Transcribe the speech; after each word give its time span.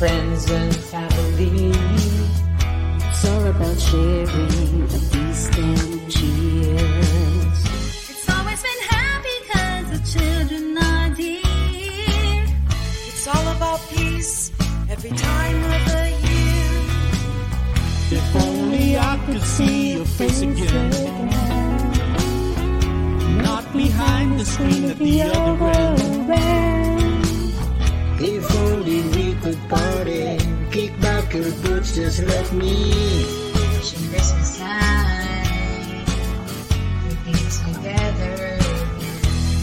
friends 0.00 0.50
and 0.50 0.74
family. 0.74 1.72
It's 3.08 3.24
all 3.28 3.46
about 3.46 3.78
sharing 3.78 4.82
a 4.82 5.00
feast 5.10 5.58
and 5.58 6.10
cheers. 6.10 7.60
It's 8.12 8.28
always 8.30 8.62
been 8.62 8.82
happy 8.88 9.36
cause 9.52 9.86
the 9.94 10.00
children 10.12 10.78
are 10.78 11.10
dear. 11.14 12.46
It's 13.08 13.26
all 13.26 13.46
about 13.56 13.80
peace 13.90 14.52
every 14.88 15.10
time 15.10 15.64
of 15.74 15.82
the 15.92 16.04
year. 16.26 16.72
If 18.18 18.36
only 18.36 18.96
I 18.96 19.18
could 19.26 19.42
see 19.42 19.92
your 19.96 20.06
face 20.06 20.40
again. 20.40 20.90
Not 23.42 23.70
behind 23.72 24.40
the 24.40 24.46
screen 24.46 24.84
at 24.90 24.98
the 24.98 25.22
other 25.22 25.64
end. 26.42 26.79
If 28.22 28.54
only 28.54 29.00
we 29.16 29.34
could 29.40 29.58
party, 29.70 30.36
kick 30.70 30.92
back 31.00 31.32
your 31.32 31.50
boots, 31.62 31.94
just 31.94 32.22
let 32.22 32.52
me. 32.52 33.24
Wishing 33.54 34.10
Christmas 34.10 34.58
time 34.58 36.04
we'll 37.24 37.74
together. 37.74 38.58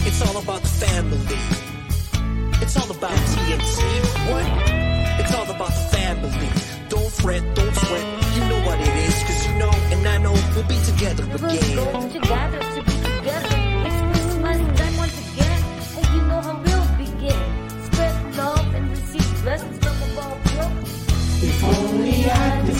It's 0.08 0.20
all 0.26 0.42
about 0.42 0.62
the 0.62 0.68
family. 0.68 1.38
It's 2.60 2.76
all 2.76 2.90
about 2.90 3.12
TNC. 3.30 3.78
What? 4.28 4.46
It's 5.20 5.34
all 5.34 5.48
about 5.54 5.68
the 5.70 5.96
family. 5.96 6.48
Don't 6.88 7.12
fret, 7.12 7.42
don't 7.54 7.74
sweat. 7.76 8.06
You 8.34 8.40
know 8.48 8.60
what 8.66 8.80
it 8.80 8.96
is, 9.06 9.14
cause 9.22 9.46
you 9.46 9.54
know, 9.54 9.70
and 9.92 10.08
I 10.08 10.18
know 10.18 10.32
we'll 10.56 10.66
be 10.66 10.78
together 10.84 11.22
again. 11.22 11.76
We'll 11.76 11.88
again. 11.88 11.92
go 11.92 12.08
together 12.08 12.58
to 12.58 12.64
be 12.64 12.67
together. 12.67 12.67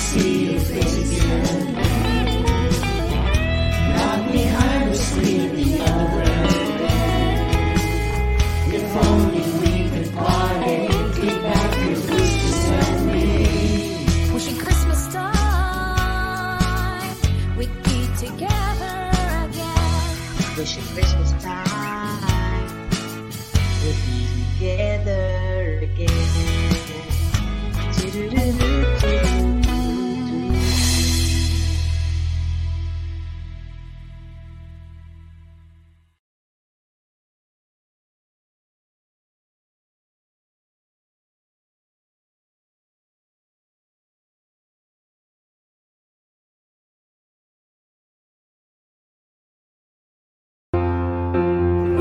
See 0.08 0.52
your 0.52 0.60
face 0.60 0.96
again. 1.04 1.74
Not 3.96 4.32
behind 4.32 4.90
the 4.90 4.94
screen 4.94 5.50
the 5.56 5.68
other. 5.94 6.28
If 8.78 8.86
only 9.06 9.44
we 9.60 9.72
could 9.90 10.10
party, 10.14 10.78
back 11.42 11.70
Christmas 14.64 15.02
time 15.12 15.46
we'd 17.58 17.76
be 17.82 17.98
together 18.24 18.96
again. 19.44 20.08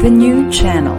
The 0.07 0.13
new 0.13 0.49
channel. 0.49 0.95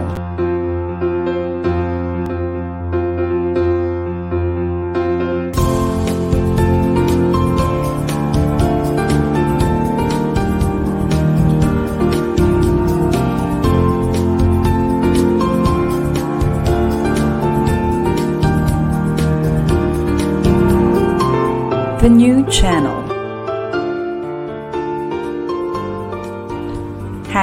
The 21.99 22.09
new 22.09 22.45
channel. 22.51 22.98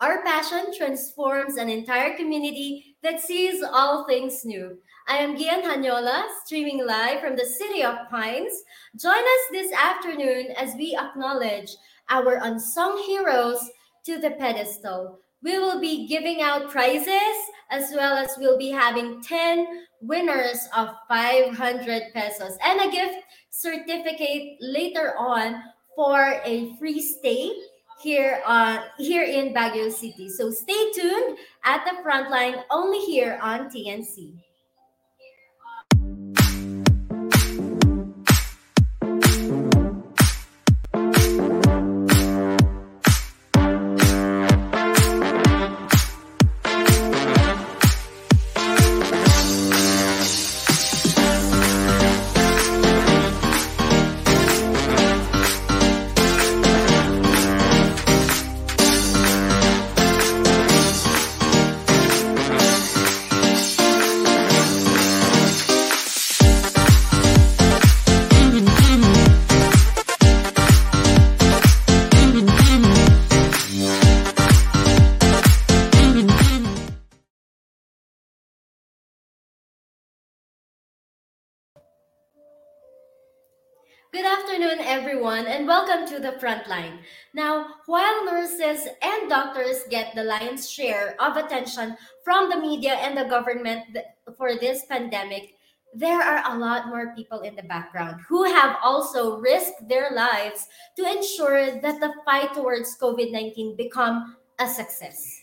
Our 0.00 0.22
passion 0.22 0.72
transforms 0.74 1.56
an 1.56 1.68
entire 1.68 2.16
community 2.16 2.96
that 3.02 3.20
sees 3.20 3.62
all 3.62 4.06
things 4.06 4.46
new. 4.46 4.78
I 5.06 5.18
am 5.18 5.36
Gian 5.36 5.60
Hanyola, 5.60 6.24
streaming 6.42 6.86
live 6.86 7.20
from 7.20 7.36
the 7.36 7.44
city 7.44 7.82
of 7.82 8.08
Pines. 8.10 8.62
Join 8.96 9.12
us 9.12 9.44
this 9.52 9.70
afternoon 9.74 10.52
as 10.56 10.74
we 10.74 10.96
acknowledge 10.96 11.76
our 12.08 12.40
unsung 12.42 12.96
heroes 13.06 13.60
to 14.06 14.18
the 14.18 14.30
pedestal. 14.30 15.18
We 15.42 15.58
will 15.58 15.82
be 15.82 16.06
giving 16.06 16.40
out 16.40 16.70
prizes 16.70 17.36
as 17.70 17.92
well 17.94 18.16
as 18.16 18.36
we'll 18.38 18.56
be 18.56 18.70
having 18.70 19.20
10 19.20 19.66
winners 20.00 20.66
of 20.74 20.94
500 21.08 22.04
pesos 22.14 22.56
and 22.64 22.80
a 22.80 22.90
gift 22.90 23.18
certificate 23.50 24.56
later 24.62 25.12
on 25.18 25.62
for 25.94 26.40
a 26.42 26.74
free 26.78 27.02
stay 27.02 27.52
here 28.02 28.42
uh, 28.46 28.84
here 28.98 29.24
in 29.24 29.52
Baguio 29.52 29.90
City. 29.92 30.28
So 30.28 30.50
stay 30.50 30.90
tuned 30.92 31.38
at 31.64 31.84
the 31.84 32.02
front 32.02 32.30
line 32.30 32.56
only 32.70 33.00
here 33.00 33.38
on 33.42 33.70
TNC. 33.70 34.34
Everyone, 85.10 85.46
and 85.46 85.66
welcome 85.66 86.06
to 86.06 86.20
the 86.20 86.38
Frontline. 86.38 86.98
Now, 87.34 87.66
while 87.86 88.24
nurses 88.24 88.86
and 89.02 89.28
doctors 89.28 89.82
get 89.90 90.14
the 90.14 90.22
lion's 90.22 90.70
share 90.70 91.20
of 91.20 91.36
attention 91.36 91.96
from 92.22 92.48
the 92.48 92.56
media 92.56 92.92
and 92.94 93.18
the 93.18 93.24
government 93.24 93.98
for 94.36 94.54
this 94.54 94.84
pandemic, 94.84 95.56
there 95.92 96.22
are 96.22 96.54
a 96.54 96.56
lot 96.56 96.86
more 96.86 97.12
people 97.16 97.40
in 97.40 97.56
the 97.56 97.64
background 97.64 98.20
who 98.28 98.44
have 98.44 98.76
also 98.84 99.40
risked 99.40 99.88
their 99.88 100.12
lives 100.12 100.68
to 100.96 101.02
ensure 101.04 101.80
that 101.80 101.98
the 101.98 102.14
fight 102.24 102.54
towards 102.54 102.96
COVID-19 103.02 103.76
become 103.76 104.36
a 104.60 104.68
success. 104.68 105.40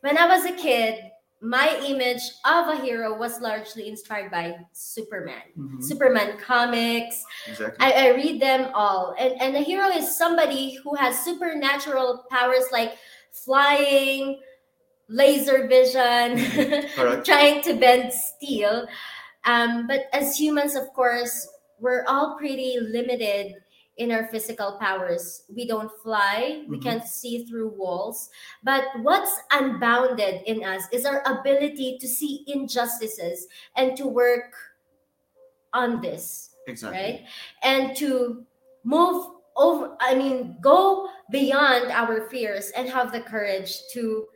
When 0.00 0.16
I 0.16 0.26
was 0.26 0.46
a 0.46 0.56
kid, 0.56 1.04
my 1.40 1.78
image 1.86 2.22
of 2.44 2.68
a 2.68 2.76
hero 2.80 3.16
was 3.16 3.40
largely 3.40 3.88
inspired 3.88 4.30
by 4.30 4.56
Superman. 4.72 5.42
Mhm. 5.58 5.82
Superman 5.82 6.38
comics. 6.38 7.22
Exactly. 7.46 7.76
I, 7.78 7.92
I 7.92 8.08
read 8.14 8.40
them 8.40 8.70
all. 8.74 9.14
And, 9.18 9.40
and 9.40 9.56
a 9.56 9.60
hero 9.60 9.88
is 9.88 10.16
somebody 10.16 10.74
who 10.82 10.94
has 10.94 11.22
supernatural 11.24 12.24
powers 12.30 12.64
like 12.72 12.96
flying, 13.30 14.40
laser 15.08 15.68
vision, 15.68 16.38
trying 17.24 17.62
to 17.62 17.74
bend 17.74 18.12
steel. 18.12 18.86
Um, 19.44 19.86
but 19.86 20.06
as 20.12 20.36
humans, 20.36 20.74
of 20.74 20.88
course, 20.94 21.46
we're 21.78 22.04
all 22.08 22.36
pretty 22.38 22.78
limited 22.80 23.54
in 23.96 24.12
our 24.12 24.26
physical 24.28 24.78
powers. 24.78 25.44
We 25.48 25.66
don't 25.66 25.90
fly, 26.02 26.64
we 26.68 26.78
Mhm. 26.78 26.82
can't 26.82 27.04
see 27.04 27.44
through 27.44 27.70
walls. 27.70 28.30
But 28.62 28.84
what's 29.02 29.40
unbounded 29.52 30.42
in 30.46 30.62
us 30.64 30.84
is 30.92 31.06
our 31.06 31.22
ability 31.26 31.98
to 31.98 32.06
see 32.08 32.44
injustices 32.46 33.46
and 33.76 33.96
to 33.96 34.06
work 34.06 34.54
on 35.72 36.00
this 36.00 36.56
Exactly. 36.66 36.98
right? 36.98 37.24
And 37.62 37.96
to 37.96 38.44
move 38.84 39.32
over, 39.56 39.96
I 40.00 40.14
mean, 40.14 40.56
go 40.60 41.08
beyond 41.30 41.90
our 41.90 42.28
fears 42.28 42.70
and 42.70 42.88
have 42.88 43.12
the 43.12 43.20
courage 43.20 43.80
to 43.92 44.28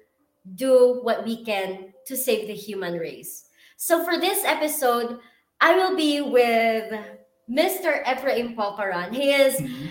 do 0.54 1.00
what 1.02 1.24
we 1.24 1.44
can 1.44 1.92
to 2.06 2.16
save 2.16 2.46
the 2.48 2.54
human 2.54 2.98
race. 2.98 3.48
So 3.76 4.04
for 4.04 4.18
this 4.18 4.44
episode, 4.44 5.20
I 5.60 5.76
will 5.76 5.94
be 5.96 6.20
with 6.22 6.92
Mr. 7.50 8.00
Ephraim 8.06 8.54
Poparan. 8.54 9.12
He 9.12 9.32
is 9.34 9.58
Mhm. 9.60 9.90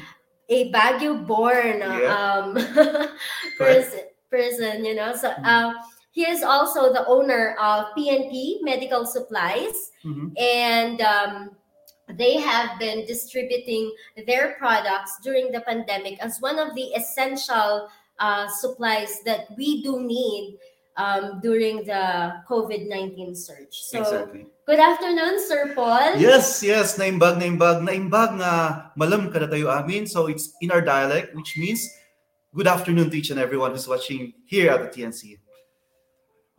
a 0.49 0.71
Baguio 0.71 1.27
born 1.27 1.79
Yeah. 1.83 2.07
um, 2.15 2.55
person, 3.59 4.07
person, 4.31 4.85
you 4.85 4.95
know. 4.95 5.13
So 5.15 5.29
Mhm. 5.29 5.43
uh, 5.45 5.73
he 6.11 6.23
is 6.25 6.41
also 6.41 6.91
the 6.93 7.05
owner 7.05 7.55
of 7.59 7.93
PNP 7.95 8.59
Medical 8.63 9.05
Supplies 9.05 9.91
Mhm. 10.03 10.31
and 10.39 11.01
um, 11.01 11.55
they 12.17 12.37
have 12.41 12.79
been 12.79 13.05
distributing 13.05 13.91
their 14.25 14.55
products 14.57 15.19
during 15.21 15.51
the 15.51 15.61
pandemic 15.61 16.17
as 16.23 16.41
one 16.41 16.57
of 16.57 16.73
the 16.73 16.95
essential 16.95 17.89
uh, 18.19 18.47
supplies 18.49 19.21
that 19.23 19.47
we 19.55 19.81
do 19.81 20.01
need 20.01 20.57
um, 20.99 21.39
during 21.39 21.87
the 21.87 22.35
COVID 22.43 22.87
19 22.87 23.35
surge. 23.35 23.71
So, 23.71 24.03
Exactly. 24.03 24.45
good 24.67 24.79
afternoon, 24.79 25.39
Sir 25.47 25.71
Paul. 25.73 26.19
Yes, 26.19 26.61
yes, 26.61 26.99
naimbag, 26.99 27.39
naimbag, 27.39 27.79
naimbag 27.87 28.35
nga 28.43 28.53
malam 28.99 29.31
ka 29.31 29.39
na 29.39 29.47
tayo 29.47 29.71
amin. 29.71 30.03
So 30.05 30.27
it's 30.27 30.51
in 30.59 30.75
our 30.75 30.83
dialect, 30.83 31.31
which 31.33 31.55
means 31.55 31.87
good 32.51 32.67
afternoon 32.67 33.09
to 33.09 33.15
each 33.15 33.31
and 33.31 33.39
everyone 33.39 33.71
who's 33.71 33.87
watching 33.87 34.35
here 34.43 34.69
at 34.69 34.83
the 34.83 34.91
TNC. 34.91 35.39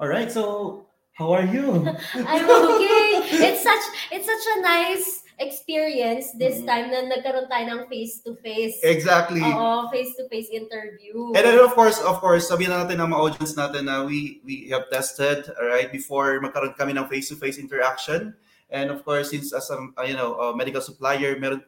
All 0.01 0.09
right, 0.09 0.33
so 0.33 0.87
how 1.13 1.37
are 1.37 1.45
you? 1.45 1.85
I'm 2.17 2.49
okay. 2.49 3.21
It's 3.45 3.61
such 3.61 3.85
it's 4.09 4.25
such 4.25 4.47
a 4.57 4.61
nice 4.65 5.20
experience 5.41 6.31
this 6.37 6.61
Mhm. 6.61 6.67
time 6.69 6.87
na 6.93 7.09
nagkaroon 7.09 7.49
tayo 7.49 7.65
ng 7.67 7.81
face 7.89 8.21
to 8.21 8.37
face. 8.45 8.77
exactly. 8.85 9.41
Oo, 9.41 9.89
face 9.89 10.13
to 10.15 10.29
face 10.29 10.53
interview. 10.53 11.33
And 11.33 11.43
then 11.43 11.59
of 11.59 11.73
course, 11.73 11.97
of 11.99 12.21
course, 12.21 12.47
sabihin 12.47 12.71
na 12.71 12.85
natin 12.85 13.01
ang 13.01 13.11
mga 13.11 13.21
audience 13.25 13.57
natin 13.57 13.89
na 13.89 14.05
we 14.05 14.45
we 14.45 14.69
have 14.71 14.87
tested, 14.93 15.49
all 15.57 15.69
right, 15.73 15.89
before 15.89 16.39
magkaroon 16.45 16.77
kami 16.77 16.93
ng 16.95 17.09
face-to-face 17.09 17.57
interaction. 17.57 18.37
And 18.71 18.95
of 18.95 19.03
course, 19.03 19.35
since 19.35 19.51
as 19.51 19.67
a 19.73 19.81
uh, 19.99 20.07
you 20.07 20.15
know, 20.15 20.39
a 20.39 20.47
medical 20.55 20.79
supplier, 20.79 21.35
meron 21.41 21.67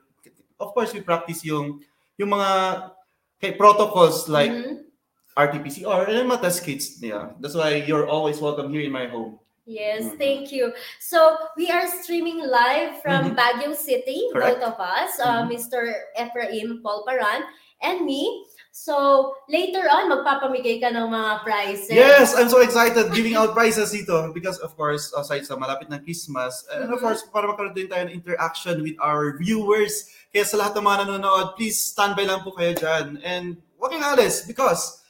of 0.63 0.71
course 0.71 0.95
we 0.95 1.03
practice 1.03 1.43
yung 1.43 1.83
yung 2.15 2.31
mga 2.31 2.51
okay, 3.43 3.59
protocols 3.59 4.31
like 4.31 4.55
Mhm. 4.55 4.87
RT-PCR 5.35 6.07
and 6.13 6.31
mga 6.31 6.45
test 6.47 6.61
kits. 6.63 7.01
Yeah. 7.03 7.35
That's 7.43 7.57
why 7.59 7.83
you're 7.83 8.07
always 8.07 8.39
welcome 8.39 8.71
here 8.71 8.85
in 8.87 8.93
my 8.95 9.09
home. 9.11 9.42
Yes, 9.63 10.11
Mhm. 10.11 10.19
thank 10.19 10.51
you. 10.51 10.75
So 10.99 11.39
we 11.55 11.71
are 11.71 11.87
streaming 12.03 12.43
live 12.43 12.99
from 12.99 13.33
Mhm. 13.33 13.39
Baguio 13.39 13.73
City, 13.79 14.27
Correct. 14.35 14.59
both 14.59 14.75
of 14.75 14.77
us, 14.83 15.23
uh, 15.23 15.47
Mhm. 15.47 15.55
Mr. 15.55 15.87
Ephraim 16.19 16.83
Polparan 16.83 17.47
and 17.79 18.03
me. 18.03 18.43
So 18.73 19.37
later 19.47 19.85
on, 19.87 20.11
magpapamigay 20.11 20.81
ka 20.81 20.91
ng 20.91 21.07
mga 21.13 21.33
prizes. 21.45 21.93
Yes, 21.95 22.33
I'm 22.35 22.49
so 22.49 22.59
excited 22.65 23.13
giving 23.13 23.37
out 23.37 23.53
prizes 23.53 23.93
dito 23.93 24.33
because 24.33 24.59
of 24.59 24.75
course, 24.75 25.13
aside 25.15 25.45
sa 25.47 25.55
malapit 25.55 25.93
ng 25.93 26.01
Christmas, 26.03 26.65
and 26.73 26.89
of 26.91 26.99
Mhm. 26.99 27.05
course, 27.05 27.23
para 27.31 27.47
magkaroon 27.47 27.77
din 27.77 27.87
tayo 27.87 28.09
ng 28.09 28.17
interaction 28.17 28.81
with 28.83 28.97
our 28.99 29.37
viewers. 29.39 30.09
Kaya 30.33 30.43
sa 30.49 30.57
lahat 30.59 30.75
ng 30.75 30.89
mga 30.89 30.99
nanonood, 31.07 31.55
please 31.55 31.79
standby 31.79 32.25
lang 32.27 32.41
po 32.43 32.57
kayo 32.57 32.73
dyan. 32.75 33.21
And 33.23 33.61
huwag 33.79 33.93
kayong 33.95 34.09
alis 34.19 34.43
because 34.43 35.05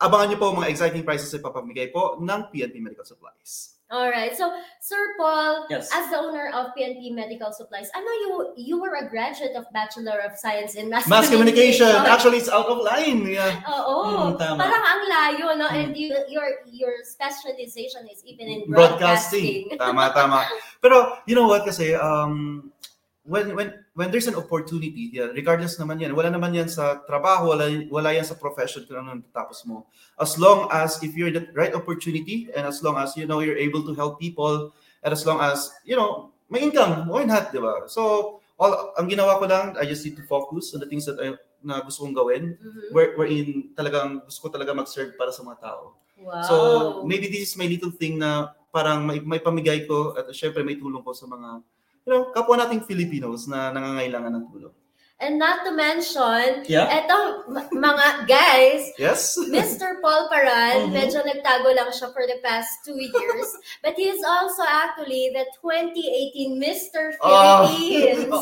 abangan 0.00 0.32
niyo 0.34 0.38
po 0.40 0.56
mga 0.56 0.72
exciting 0.72 1.04
prizes 1.06 1.30
na 1.30 1.38
ipapamigay 1.38 1.92
po 1.92 2.16
ng 2.18 2.50
PNP 2.50 2.80
Medical 2.80 3.06
Supplies. 3.06 3.71
All 3.92 4.08
right. 4.08 4.32
So, 4.32 4.48
Sir 4.80 4.96
Paul, 5.20 5.68
Yes. 5.68 5.92
as 5.92 6.08
the 6.08 6.16
owner 6.16 6.48
of 6.56 6.72
PNP 6.72 7.12
Medical 7.12 7.52
Supplies, 7.52 7.92
I 7.92 8.00
know 8.00 8.16
you 8.24 8.30
you 8.56 8.76
were 8.80 8.96
a 8.96 9.04
graduate 9.04 9.52
of 9.52 9.68
Bachelor 9.68 10.16
of 10.24 10.32
Science 10.40 10.80
in 10.80 10.88
Mass, 10.88 11.04
Mass 11.04 11.28
communication. 11.28 11.92
Actually, 12.08 12.40
it's 12.40 12.48
out 12.48 12.72
of 12.72 12.80
line. 12.80 13.28
Yeah. 13.28 13.60
Oo. 13.68 14.32
Mm, 14.32 14.40
tama. 14.40 14.64
Parang 14.64 14.84
ang 14.88 15.02
layo, 15.04 15.46
no? 15.60 15.68
Mm. 15.68 15.76
And 15.76 15.88
you, 15.92 16.08
your 16.32 16.64
your 16.72 17.04
specialization 17.04 18.08
is 18.08 18.24
even 18.24 18.48
in 18.48 18.64
broadcasting. 18.64 19.68
broadcasting. 19.68 19.76
tama, 19.76 20.08
tama. 20.16 20.40
Pero, 20.80 21.20
you 21.28 21.36
know 21.36 21.44
what 21.44 21.68
kasi, 21.68 21.92
um, 21.92 22.71
when 23.22 23.54
when 23.54 23.68
when 23.94 24.10
there's 24.10 24.26
an 24.26 24.34
opportunity, 24.34 25.14
yeah, 25.14 25.30
regardless 25.30 25.78
naman 25.78 26.02
yan, 26.02 26.12
wala 26.14 26.30
naman 26.30 26.54
yan 26.54 26.66
sa 26.66 27.02
trabaho, 27.06 27.54
wala, 27.54 27.70
wala 27.86 28.10
yan 28.10 28.26
sa 28.26 28.34
profession 28.34 28.82
kung 28.86 28.98
ano 28.98 29.22
natapos 29.22 29.62
mo. 29.66 29.86
As 30.18 30.34
long 30.38 30.66
as 30.74 30.98
if 31.06 31.14
you're 31.14 31.30
the 31.30 31.46
right 31.54 31.74
opportunity 31.74 32.50
and 32.56 32.66
as 32.66 32.82
long 32.82 32.98
as 32.98 33.14
you 33.14 33.26
know 33.26 33.38
you're 33.38 33.58
able 33.58 33.86
to 33.86 33.94
help 33.94 34.18
people 34.18 34.74
and 35.02 35.10
as 35.10 35.26
long 35.26 35.42
as, 35.42 35.70
you 35.84 35.98
know, 35.98 36.30
may 36.46 36.62
income, 36.62 37.10
why 37.10 37.26
not, 37.26 37.50
di 37.50 37.58
ba? 37.58 37.90
So, 37.90 38.38
all, 38.58 38.94
ang 38.94 39.10
ginawa 39.10 39.38
ko 39.42 39.50
lang, 39.50 39.74
I 39.74 39.84
just 39.84 40.06
need 40.06 40.14
to 40.16 40.26
focus 40.26 40.70
on 40.74 40.80
the 40.80 40.86
things 40.86 41.06
that 41.10 41.18
I, 41.18 41.34
na 41.62 41.82
gusto 41.82 42.06
kong 42.06 42.14
gawin. 42.14 42.54
Mhm. 42.54 42.94
Where, 42.94 43.10
wherein 43.18 43.74
talagang 43.74 44.22
gusto 44.26 44.46
ko 44.46 44.48
talaga 44.54 44.74
mag-serve 44.74 45.18
para 45.18 45.34
sa 45.34 45.42
mga 45.42 45.58
tao. 45.58 45.98
Wow. 46.22 46.42
So, 46.46 46.54
maybe 47.02 47.26
this 47.26 47.50
is 47.50 47.58
my 47.58 47.66
little 47.66 47.90
thing 47.90 48.22
na 48.22 48.54
parang 48.70 49.02
may, 49.02 49.18
may 49.18 49.42
pamigay 49.42 49.90
ko 49.90 50.14
at 50.14 50.30
syempre 50.30 50.62
may 50.62 50.78
tulong 50.78 51.02
ko 51.02 51.10
sa 51.10 51.26
mga 51.26 51.60
you 52.06 52.10
know, 52.12 52.30
kapwa 52.34 52.58
nating 52.58 52.82
Filipinos 52.84 53.46
na 53.46 53.70
nangangailangan 53.70 54.34
ng 54.34 54.46
tulong. 54.50 54.74
And 55.22 55.38
not 55.38 55.62
to 55.62 55.70
mention, 55.70 56.66
Yeah. 56.66 56.90
etong 56.90 57.46
mga 57.70 58.26
guys, 58.26 58.90
Yes? 58.98 59.38
Mr. 59.38 60.02
Paul 60.02 60.26
Paran, 60.26 60.90
Mhm. 60.90 60.98
medyo 60.98 61.22
nagtago 61.22 61.70
lang 61.70 61.94
siya 61.94 62.10
for 62.10 62.26
the 62.26 62.42
past 62.42 62.82
two 62.82 62.98
years. 62.98 63.46
but 63.86 63.94
he 63.94 64.10
is 64.10 64.18
also 64.26 64.66
actually 64.66 65.30
the 65.30 65.46
2018 65.62 66.58
Mr. 66.58 67.14
Ah. 67.22 67.70
Philippines. 67.70 68.34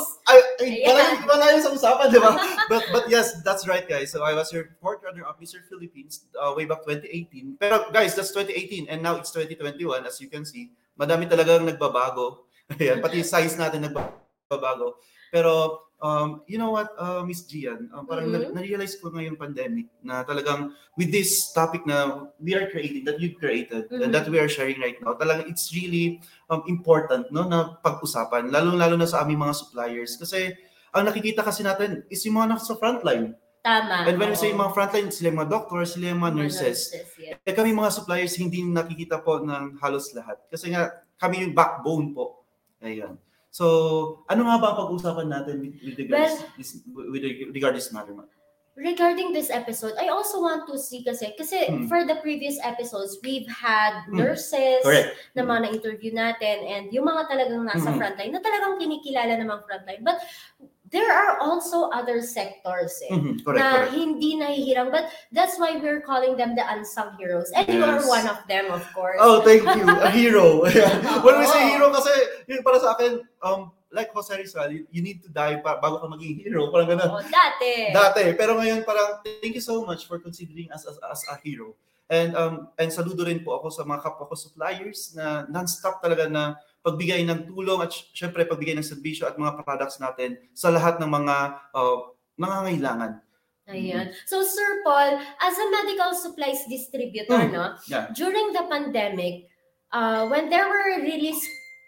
Wala, 0.88 1.04
wala 1.28 1.44
yun 1.52 1.61
sa 1.61 1.68
usapan, 1.76 2.08
di 2.08 2.16
ba? 2.16 2.32
but, 2.73 2.80
but 2.96 3.04
yes, 3.12 3.37
that's 3.44 3.68
right, 3.68 3.85
guys. 3.85 4.08
So 4.08 4.25
I 4.25 4.32
was 4.32 4.49
your 4.49 4.73
fourth 4.80 5.04
runner 5.04 5.28
of 5.28 5.37
Mr. 5.37 5.61
Philippines 5.68 6.25
uh, 6.32 6.56
way 6.56 6.64
back 6.64 6.80
2018. 6.88 7.61
Pero 7.61 7.92
guys, 7.92 8.16
that's 8.16 8.32
2018 8.32 8.88
and 8.88 9.04
now 9.04 9.20
it's 9.20 9.28
2021 9.37 10.08
as 10.08 10.16
you 10.16 10.32
can 10.32 10.49
see. 10.49 10.73
Madami 10.96 11.28
talagang 11.28 11.68
nagbabago. 11.68 12.49
Ayan, 12.78 13.02
pati 13.02 13.18
yung 13.18 13.30
size 13.30 13.58
natin 13.58 13.82
nagbabago. 13.82 15.00
Pero 15.30 15.82
um, 16.00 16.42
you 16.48 16.56
know 16.56 16.72
what, 16.72 16.90
uh, 16.96 17.22
Miss 17.22 17.44
Gian, 17.44 17.90
um, 17.92 18.08
parang 18.08 18.30
Mhm. 18.30 18.32
na- 18.32 18.52
na-realize 18.60 18.96
ko 18.98 19.12
ngayong 19.12 19.36
pandemic 19.36 19.90
na 20.00 20.24
talagang 20.24 20.72
with 20.96 21.12
this 21.12 21.52
topic 21.52 21.84
na 21.84 22.26
we 22.40 22.56
are 22.56 22.66
creating, 22.72 23.04
that 23.04 23.20
you've 23.20 23.36
created, 23.36 23.86
Mhm. 23.92 24.08
and 24.08 24.10
that 24.10 24.26
we 24.26 24.40
are 24.40 24.48
sharing 24.48 24.80
right 24.80 24.96
now, 25.04 25.12
talagang 25.14 25.46
it's 25.46 25.70
really 25.70 26.18
um, 26.48 26.64
important 26.66 27.28
no 27.30 27.46
na 27.46 27.78
pag-usapan, 27.78 28.50
lalo-lalo 28.50 28.96
na 28.98 29.06
sa 29.06 29.22
aming 29.22 29.38
mga 29.38 29.54
suppliers. 29.54 30.16
Kasi 30.18 30.50
ang 30.90 31.06
nakikita 31.06 31.46
kasi 31.46 31.62
natin 31.62 32.02
is 32.10 32.24
yung 32.26 32.40
mga 32.42 32.58
nasa 32.58 32.74
frontline. 32.74 33.36
Tama. 33.60 34.08
And 34.08 34.16
when 34.16 34.32
we 34.32 34.38
say 34.40 34.50
oo. 34.50 34.58
mga 34.58 34.72
frontline, 34.72 35.12
sila 35.12 35.30
yung 35.30 35.38
mga 35.44 35.52
doctors, 35.52 35.94
sila 35.94 36.16
yung 36.16 36.24
mga 36.24 36.34
nurses. 36.34 36.96
yeah. 37.20 37.36
Eh 37.44 37.52
kami 37.52 37.76
mga 37.76 37.92
suppliers, 37.92 38.34
hindi 38.40 38.64
nakikita 38.64 39.20
po 39.20 39.36
ng 39.38 39.76
halos 39.84 40.10
lahat. 40.16 40.40
Kasi 40.48 40.72
nga, 40.72 40.88
kami 41.20 41.44
yung 41.44 41.52
backbone 41.52 42.16
po. 42.16 42.39
Ayan. 42.80 43.20
So, 43.50 44.25
ano 44.30 44.46
nga 44.46 44.56
ba 44.62 44.66
ang 44.72 44.78
pag-usapan 44.87 45.28
natin 45.28 45.54
with, 45.60 45.76
with, 45.84 45.96
regards, 45.99 46.40
this, 46.56 46.80
with 46.87 47.22
regard 47.52 47.75
this 47.75 47.92
matter, 47.92 48.14
ma'am? 48.14 48.30
Regarding 48.78 49.34
this 49.34 49.50
episode, 49.50 49.92
I 50.00 50.08
also 50.08 50.40
want 50.40 50.64
to 50.70 50.78
see 50.78 51.02
kasi, 51.04 51.34
kasi 51.37 51.66
Hmm. 51.68 51.84
for 51.90 52.06
the 52.06 52.16
previous 52.22 52.56
episodes, 52.62 53.18
we've 53.20 53.44
had 53.50 54.06
Hmm. 54.08 54.16
nurses 54.16 54.80
Correct. 54.80 55.12
na 55.37 55.42
mga 55.44 55.68
na-interview 55.68 56.14
natin 56.14 56.64
and 56.64 56.88
yung 56.94 57.04
mga 57.04 57.28
talagang 57.28 57.66
nasa 57.66 57.90
Mhm. 57.92 57.99
frontline, 57.99 58.32
na 58.32 58.40
talagang 58.40 58.78
kinikilala 58.80 59.37
ng 59.37 59.49
mga 59.50 59.62
frontline. 59.66 60.02
But 60.06 60.22
there 60.90 61.06
are 61.06 61.38
also 61.38 61.87
other 61.90 62.18
sectors 62.20 62.99
eh, 63.06 63.14
Mhm, 63.14 63.42
Correct, 63.42 63.59
na 63.62 63.66
correct. 63.87 63.92
hindi 63.94 64.30
nahihirang. 64.37 64.90
But 64.90 65.11
that's 65.30 65.54
why 65.54 65.78
we're 65.78 66.02
calling 66.02 66.35
them 66.35 66.59
the 66.59 66.66
unsung 66.66 67.14
heroes. 67.14 67.50
And 67.54 67.66
you 67.70 67.82
are 67.82 68.02
Yes. 68.02 68.11
one 68.11 68.26
of 68.26 68.38
them, 68.47 68.70
of 68.70 68.82
course. 68.90 69.18
Oh, 69.23 69.40
thank 69.42 69.62
you. 69.62 69.87
A 69.87 70.11
hero. 70.18 70.66
When 71.26 71.35
we 71.38 71.47
say 71.47 71.70
hero 71.70 71.94
kasi, 71.94 72.11
yun 72.50 72.66
para 72.66 72.82
sa 72.82 72.99
akin, 72.99 73.23
um, 73.42 73.70
like 73.90 74.11
Jose 74.14 74.35
Rizal, 74.35 74.70
you, 74.70 74.87
you 74.90 75.02
need 75.02 75.23
to 75.23 75.30
die 75.30 75.59
pa, 75.59 75.78
bago 75.78 75.99
ka 76.02 76.06
maging 76.06 76.42
hero. 76.42 76.70
Parang 76.70 76.90
ganun. 76.94 77.11
Oo, 77.11 77.23
dati. 77.23 77.90
Dati. 77.90 78.23
Pero 78.35 78.59
ngayon 78.59 78.82
parang, 78.82 79.23
thank 79.23 79.54
you 79.54 79.62
so 79.62 79.82
much 79.82 80.06
for 80.06 80.18
considering 80.18 80.70
us 80.70 80.87
as, 80.87 80.99
as 81.06 81.23
a 81.30 81.38
hero. 81.42 81.75
And 82.11 82.35
um 82.35 82.75
and 82.75 82.90
saludo 82.90 83.23
rin 83.23 83.47
po 83.47 83.54
ako 83.62 83.70
sa 83.70 83.87
mga 83.87 84.02
kapwa 84.02 84.26
ko 84.26 84.35
suppliers 84.35 85.14
na 85.14 85.47
non-stop 85.47 86.02
talaga 86.02 86.26
na 86.26 86.59
pagbigay 86.80 87.25
ng 87.28 87.44
tulong 87.49 87.80
at 87.84 87.92
syempre 88.12 88.49
pagbigay 88.49 88.72
ng 88.76 88.87
serbisyo 88.87 89.28
at 89.28 89.37
mga 89.37 89.60
products 89.60 90.00
natin 90.00 90.40
sa 90.56 90.72
lahat 90.72 90.96
ng 91.00 91.10
mga 91.10 91.37
uh, 91.76 91.99
nangangailangan. 92.40 93.20
Ayan. 93.70 94.10
So, 94.26 94.42
Sir 94.42 94.82
Paul, 94.82 95.20
as 95.38 95.54
a 95.54 95.66
medical 95.70 96.10
supplies 96.16 96.66
distributor, 96.66 97.38
Mm. 97.38 97.54
no, 97.54 97.64
Yeah. 97.87 98.10
during 98.16 98.50
the 98.50 98.66
pandemic, 98.66 99.46
uh, 99.94 100.26
when 100.26 100.50
there 100.50 100.66
were 100.66 100.99
really 100.99 101.30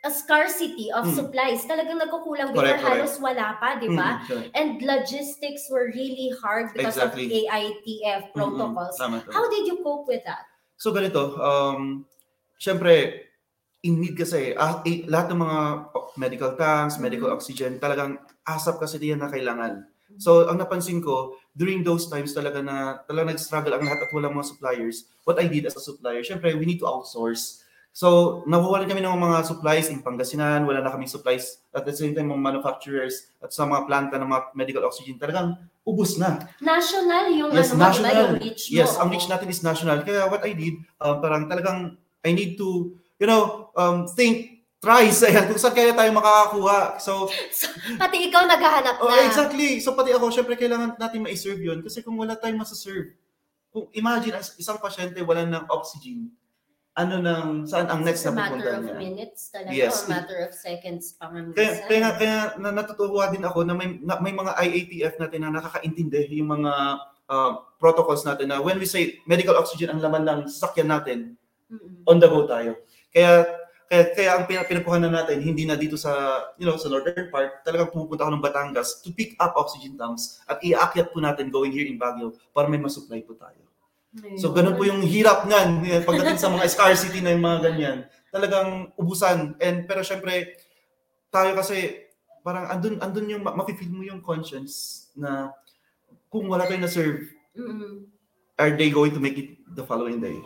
a 0.02 0.10
scarcity 0.10 0.90
of 0.90 1.06
Mm. 1.06 1.14
supplies. 1.14 1.62
Talagang 1.62 1.98
nagkukulang 2.02 2.50
Correct, 2.50 2.82
correct. 2.82 3.06
halos 3.06 3.14
wala 3.22 3.54
pa, 3.62 3.78
di 3.78 3.86
ba? 3.86 4.18
Mm, 4.18 4.26
correct. 4.26 4.50
And 4.58 4.68
logistics 4.82 5.70
were 5.70 5.94
really 5.94 6.34
hard 6.42 6.74
because 6.74 6.98
Exactly. 6.98 7.30
of 7.30 7.30
AITF 7.30 8.34
protocols. 8.34 8.98
Mm-mm. 8.98 9.22
Tama, 9.22 9.22
tama. 9.22 9.30
How 9.30 9.46
did 9.46 9.62
you 9.70 9.78
cope 9.86 10.10
with 10.10 10.26
that? 10.26 10.42
So 10.74 10.90
ganito, 10.90 11.38
um, 11.38 12.02
syempre, 12.58 13.30
in 13.82 13.98
need 13.98 14.14
kasi, 14.14 14.54
ah, 14.54 14.78
eh, 14.86 15.02
lahat 15.10 15.34
ng 15.34 15.40
mga 15.42 15.58
medical 16.16 16.52
tanks, 16.54 17.02
medical 17.02 17.30
Mhm. 17.30 17.36
oxygen, 17.36 17.72
talagang 17.82 18.14
asap 18.46 18.78
kasi 18.78 18.96
diyan 19.02 19.18
na 19.18 19.30
kailangan. 19.30 19.86
So, 20.20 20.44
ang 20.46 20.60
napansin 20.60 21.00
ko, 21.00 21.34
during 21.56 21.80
those 21.82 22.06
times 22.06 22.36
talaga 22.36 22.60
na 22.60 23.00
talagang 23.08 23.32
nag-struggle 23.32 23.72
ang 23.74 23.82
lahat 23.82 24.06
at 24.06 24.10
walang 24.12 24.36
mga 24.36 24.54
suppliers, 24.54 25.08
what 25.24 25.40
I 25.40 25.48
did 25.48 25.64
as 25.64 25.74
a 25.74 25.82
supplier, 25.82 26.20
syempre, 26.20 26.52
we 26.54 26.68
need 26.68 26.78
to 26.78 26.86
outsource. 26.86 27.64
So, 27.92 28.40
nawawalan 28.48 28.88
kami 28.88 29.04
ng 29.04 29.20
mga 29.20 29.44
supplies 29.44 29.92
in 29.92 30.00
Pangasinan, 30.00 30.64
wala 30.64 30.80
na 30.80 30.88
kaming 30.88 31.08
supplies 31.10 31.60
at 31.76 31.84
the 31.84 31.92
same 31.92 32.16
time 32.16 32.28
mga 32.28 32.40
manufacturers 32.40 33.28
at 33.40 33.52
sa 33.52 33.68
mga 33.68 33.84
planta 33.84 34.16
ng 34.16 34.28
mga 34.28 34.42
medical 34.56 34.84
oxygen, 34.84 35.20
talagang 35.20 35.56
ubus 35.84 36.16
na. 36.16 36.40
National 36.60 37.28
yung 37.32 37.50
Yes, 37.52 37.72
ano 37.72 37.84
national. 37.84 38.12
yung 38.16 38.32
reach 38.40 38.62
mo. 38.68 38.76
Yes, 38.80 38.96
ang 38.96 39.08
reach 39.12 39.28
natin 39.28 39.48
is 39.48 39.60
national. 39.60 40.00
Kaya 40.04 40.24
what 40.28 40.40
I 40.40 40.52
did, 40.56 40.76
um, 41.04 41.20
parang 41.20 41.48
talagang 41.48 41.96
I 42.22 42.30
need 42.32 42.54
to, 42.56 42.96
you 43.22 43.30
know, 43.30 43.70
um, 43.78 44.10
think 44.10 44.66
thrice 44.82 45.22
ayan, 45.30 45.46
kung 45.46 45.62
saan 45.62 45.78
kaya 45.78 45.94
tayo 45.94 46.10
makakakuha. 46.10 46.98
So, 46.98 47.30
Pati 47.94 48.26
ikaw 48.26 48.42
naghahanap 48.50 48.98
oh, 48.98 49.06
na. 49.06 49.22
exactly. 49.30 49.78
So, 49.78 49.94
pati 49.94 50.10
ako, 50.10 50.34
syempre 50.34 50.58
kailangan 50.58 50.98
natin 50.98 51.22
ma-serve 51.22 51.62
yun. 51.62 51.78
Kasi 51.86 52.02
kung 52.02 52.18
wala 52.18 52.34
tayong 52.34 52.58
masaserve, 52.58 53.14
kung 53.70 53.86
imagine, 53.94 54.34
as- 54.34 54.58
isang 54.58 54.82
pasyente 54.82 55.22
wala 55.22 55.46
ng 55.46 55.70
oxygen, 55.70 56.34
ano 56.92 57.22
nang, 57.22 57.62
saan 57.64 57.86
ang 57.88 58.02
next 58.02 58.26
It's 58.26 58.28
a 58.28 58.34
na 58.34 58.42
matter 58.42 58.58
pupunta 58.58 58.74
of 58.74 58.84
niya? 58.84 58.96
minutes 58.98 59.40
talaga, 59.48 59.72
Yes. 59.72 59.94
or 60.04 60.10
matter 60.12 60.38
of 60.44 60.52
seconds 60.52 61.14
pa 61.14 61.24
nga 61.30 61.40
Kaya, 61.54 61.72
kaya, 61.86 62.08
kaya 62.18 62.38
na, 62.58 62.68
natutuwa 62.74 63.30
din 63.30 63.46
ako 63.46 63.62
na 63.64 63.72
may, 63.78 63.96
na, 64.02 64.18
may 64.18 64.34
mga 64.34 64.52
IATF 64.60 65.14
natin 65.16 65.40
na 65.46 65.56
nakakaintindi 65.56 66.26
yung 66.36 66.52
mga 66.52 66.72
uh, 67.30 67.52
protocols 67.78 68.26
natin 68.26 68.50
na 68.50 68.60
when 68.60 68.76
we 68.76 68.84
say 68.84 69.22
medical 69.24 69.56
oxygen 69.56 69.88
ang 69.88 70.02
laman 70.02 70.26
ng 70.26 70.40
sasakyan 70.50 70.90
natin, 70.90 71.18
Mm-mm. 71.72 72.04
on 72.04 72.20
the 72.20 72.28
go 72.28 72.44
tayo. 72.44 72.76
Kaya 73.12 73.44
kaya, 73.92 74.08
kaya 74.16 74.30
ang 74.40 74.44
pina- 74.48 74.64
pinagkuhanan 74.64 75.12
natin 75.12 75.44
hindi 75.44 75.68
na 75.68 75.76
dito 75.76 76.00
sa 76.00 76.40
you 76.56 76.64
know 76.64 76.80
sa 76.80 76.88
northern 76.88 77.28
part 77.28 77.60
talagang 77.60 77.92
pupunta 77.92 78.24
ako 78.24 78.32
ng 78.32 78.44
Batangas 78.44 79.04
to 79.04 79.12
pick 79.12 79.36
up 79.36 79.52
oxygen 79.52 80.00
tanks 80.00 80.40
at 80.48 80.64
iaakyat 80.64 81.12
po 81.12 81.20
natin 81.20 81.52
going 81.52 81.68
here 81.68 81.84
in 81.84 82.00
Baguio 82.00 82.32
para 82.56 82.72
may 82.72 82.80
masupply 82.80 83.20
po 83.20 83.36
tayo. 83.36 83.60
So 84.40 84.56
ganun 84.56 84.80
po 84.80 84.88
yung 84.88 85.04
hirap 85.04 85.44
niyan 85.44 85.84
eh, 85.88 86.00
pagdating 86.04 86.40
sa 86.40 86.48
mga 86.48 86.72
scarcity 86.72 87.20
na 87.20 87.36
yung 87.36 87.44
mga 87.44 87.60
ganyan. 87.68 87.98
Talagang 88.32 88.92
ubusan 88.96 89.60
and 89.60 89.84
pero 89.84 90.00
syempre 90.00 90.56
tayo 91.28 91.52
kasi 91.52 92.08
parang 92.40 92.72
andun 92.72 92.96
andun 92.96 93.28
yung 93.28 93.44
ma- 93.44 93.56
mafe-feel 93.56 93.92
mo 93.92 94.04
yung 94.04 94.24
conscience 94.24 95.08
na 95.12 95.52
kung 96.32 96.48
wala 96.48 96.64
tayong 96.64 96.88
na-serve, 96.88 97.28
Mm-mm. 97.52 98.08
are 98.56 98.72
they 98.72 98.88
going 98.88 99.12
to 99.12 99.20
make 99.20 99.36
it 99.36 99.60
the 99.76 99.84
following 99.84 100.16
day? 100.16 100.40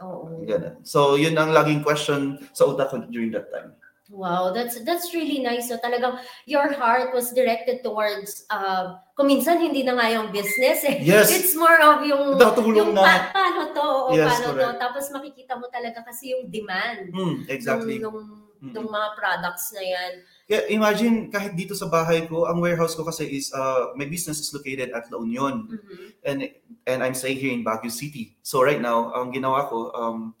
Oo. 0.00 0.42
Ganun. 0.42 0.82
So, 0.82 1.14
yun 1.14 1.34
ang 1.34 1.50
laging 1.50 1.80
question 1.80 2.40
sa 2.50 2.66
utak 2.66 2.90
ko 2.90 2.98
during 3.06 3.30
that 3.30 3.50
time. 3.50 3.74
Wow, 4.10 4.52
that's 4.52 4.78
that's 4.84 5.10
really 5.10 5.40
nice. 5.40 5.66
So 5.66 5.80
talagang 5.80 6.20
your 6.44 6.70
heart 6.70 7.10
was 7.10 7.32
directed 7.32 7.80
towards 7.80 8.44
uh, 8.46 9.00
kung 9.16 9.26
minsan 9.26 9.58
hindi 9.58 9.80
na 9.80 9.96
nga 9.96 10.06
yung 10.12 10.28
business 10.28 10.84
eh. 10.84 11.00
Yes. 11.00 11.32
It's 11.32 11.56
more 11.56 11.80
of 11.80 12.04
yung 12.04 12.36
yung 12.36 12.92
na. 12.92 13.00
pa- 13.00 13.32
paano 13.32 13.72
to 13.72 13.80
o 13.80 14.12
Yes, 14.12 14.28
paano 14.28 14.46
to. 14.46 14.60
correct. 14.60 14.78
Tapos 14.78 15.04
makikita 15.08 15.56
mo 15.56 15.66
talaga 15.66 16.04
kasi 16.04 16.36
yung 16.36 16.46
demand 16.46 17.10
Hmm, 17.10 17.48
exactly. 17.48 17.96
nung, 17.96 18.28
Mm. 18.60 18.76
nung 18.76 18.88
mga 18.88 19.08
products 19.12 19.72
na 19.72 19.82
yan. 19.82 20.12
Kaya 20.44 20.68
imagine, 20.68 21.32
kahit 21.32 21.56
dito 21.56 21.72
sa 21.72 21.88
bahay 21.88 22.28
ko, 22.28 22.44
ang 22.44 22.60
warehouse 22.60 22.92
ko 22.92 23.00
kasi 23.00 23.24
is, 23.24 23.48
uh, 23.56 23.96
my 23.96 24.04
business 24.04 24.44
is 24.44 24.52
located 24.52 24.92
at 24.92 25.08
La 25.08 25.16
Union. 25.24 25.64
Mhm. 25.64 26.06
And 26.20 26.38
and 26.84 26.98
I'm 27.00 27.16
staying 27.16 27.40
here 27.40 27.52
in 27.56 27.64
Baguio 27.64 27.88
City. 27.88 28.36
So 28.44 28.60
right 28.60 28.80
now, 28.80 29.08
ang 29.16 29.32
ginawa 29.32 29.72
ko, 29.72 29.88
um, 29.96 30.36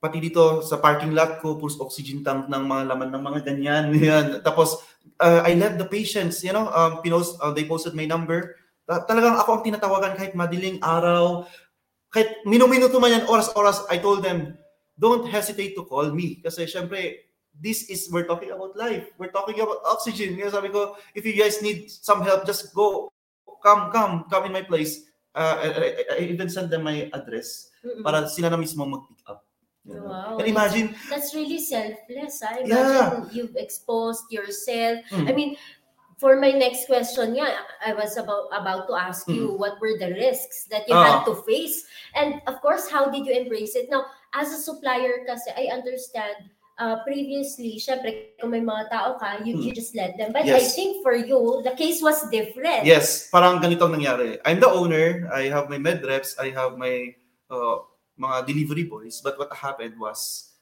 pati 0.00 0.24
dito 0.24 0.64
sa 0.64 0.80
parking 0.80 1.12
lot 1.12 1.44
ko, 1.44 1.60
puro 1.60 1.68
oxygen 1.84 2.24
tank 2.24 2.48
ng 2.48 2.62
mga 2.64 2.82
laman 2.88 3.10
ng 3.12 3.24
mga 3.24 3.40
ganyan. 3.44 3.84
Yan. 4.08 4.26
Tapos, 4.40 4.80
uh, 5.20 5.44
I 5.44 5.52
let 5.52 5.76
the 5.76 5.88
patients, 5.88 6.40
you 6.40 6.56
know, 6.56 6.72
um, 6.72 7.04
pinost, 7.04 7.36
uh, 7.44 7.52
they 7.52 7.68
posted 7.68 7.92
my 7.92 8.08
number. 8.08 8.56
Ta- 8.88 9.04
talagang 9.04 9.36
ako 9.36 9.60
ang 9.60 9.64
tinatawagan 9.68 10.16
kahit 10.16 10.32
madiling 10.32 10.80
araw, 10.80 11.44
kahit 12.08 12.40
minuminuto 12.48 12.96
man 12.96 13.20
yan, 13.20 13.24
oras-oras, 13.28 13.84
I 13.92 14.00
told 14.00 14.24
them, 14.24 14.56
don't 14.96 15.28
hesitate 15.28 15.76
to 15.76 15.84
call 15.84 16.08
me. 16.08 16.40
Kasi 16.40 16.64
syempre, 16.64 17.25
this 17.60 17.88
is, 17.88 18.08
we're 18.12 18.26
talking 18.26 18.50
about 18.50 18.76
life. 18.76 19.08
We're 19.18 19.32
talking 19.32 19.60
about 19.60 19.78
oxygen. 19.84 20.36
Kaya 20.36 20.50
sabi 20.50 20.68
ko, 20.68 20.96
if 21.14 21.24
you 21.24 21.32
guys 21.32 21.62
need 21.62 21.90
some 21.90 22.22
help, 22.22 22.46
just 22.46 22.74
go, 22.74 23.12
come, 23.62 23.90
come, 23.92 24.24
come 24.30 24.44
in 24.46 24.52
my 24.52 24.62
place. 24.62 25.08
Uh, 25.34 25.56
I, 25.60 25.66
I, 25.68 25.88
I 26.16 26.18
even 26.32 26.48
send 26.48 26.70
them 26.70 26.84
my 26.84 27.10
address 27.12 27.68
Mm-mm. 27.84 28.02
para 28.04 28.28
sila 28.28 28.48
na 28.50 28.56
mismo 28.56 28.88
mag-pick 28.88 29.20
up. 29.28 29.44
You 29.84 30.00
know? 30.00 30.08
Wow. 30.08 30.36
And 30.40 30.48
imagine, 30.48 30.96
That's 31.10 31.34
really 31.34 31.60
selfless. 31.60 32.42
I 32.42 32.64
imagine 32.64 32.72
Yeah. 32.72 33.24
you've 33.32 33.56
exposed 33.56 34.24
yourself. 34.32 35.04
Mm. 35.12 35.28
I 35.28 35.32
mean, 35.32 35.56
for 36.16 36.40
my 36.40 36.50
next 36.56 36.88
question, 36.88 37.36
yeah, 37.36 37.52
I 37.84 37.92
was 37.92 38.16
about 38.16 38.48
about 38.48 38.88
to 38.88 38.96
ask 38.96 39.28
you 39.28 39.52
Mm. 39.52 39.58
what 39.60 39.76
were 39.84 40.00
the 40.00 40.16
risks 40.16 40.64
that 40.72 40.88
you 40.88 40.96
Ah. 40.96 41.04
had 41.04 41.18
to 41.28 41.36
face, 41.44 41.84
and 42.16 42.40
of 42.48 42.56
course, 42.64 42.88
how 42.88 43.12
did 43.12 43.28
you 43.28 43.36
embrace 43.36 43.76
it? 43.76 43.92
Now, 43.92 44.08
as 44.32 44.48
a 44.48 44.56
supplier, 44.56 45.28
kasi 45.28 45.52
I 45.52 45.68
understand. 45.68 46.48
Uh, 46.76 47.00
previously, 47.08 47.80
syempre, 47.80 48.36
kung 48.36 48.52
may 48.52 48.60
mga 48.60 48.92
tao 48.92 49.16
ka, 49.16 49.40
you, 49.40 49.56
you 49.56 49.72
just 49.72 49.96
let 49.96 50.12
them. 50.20 50.28
But 50.28 50.44
I 50.44 50.52
Hmm. 50.52 50.60
Yes. 50.60 50.76
think 50.76 51.00
for 51.00 51.16
you, 51.16 51.64
the 51.64 51.72
case 51.72 52.04
was 52.04 52.20
different. 52.28 52.84
yes, 52.84 53.32
parang 53.32 53.64
ganito 53.64 53.88
ang 53.88 53.96
nangyari. 53.96 54.36
I'm 54.44 54.60
the 54.60 54.68
owner, 54.68 55.24
I 55.32 55.48
have 55.48 55.72
my 55.72 55.80
med 55.80 56.04
reps, 56.04 56.36
I 56.36 56.52
have 56.52 56.76
my 56.76 57.16
uh, 57.48 57.80
mga 58.20 58.44
delivery 58.44 58.84
boys, 58.84 59.24
but 59.24 59.40
what 59.40 59.48
happened 59.56 59.96
was, 59.96 60.52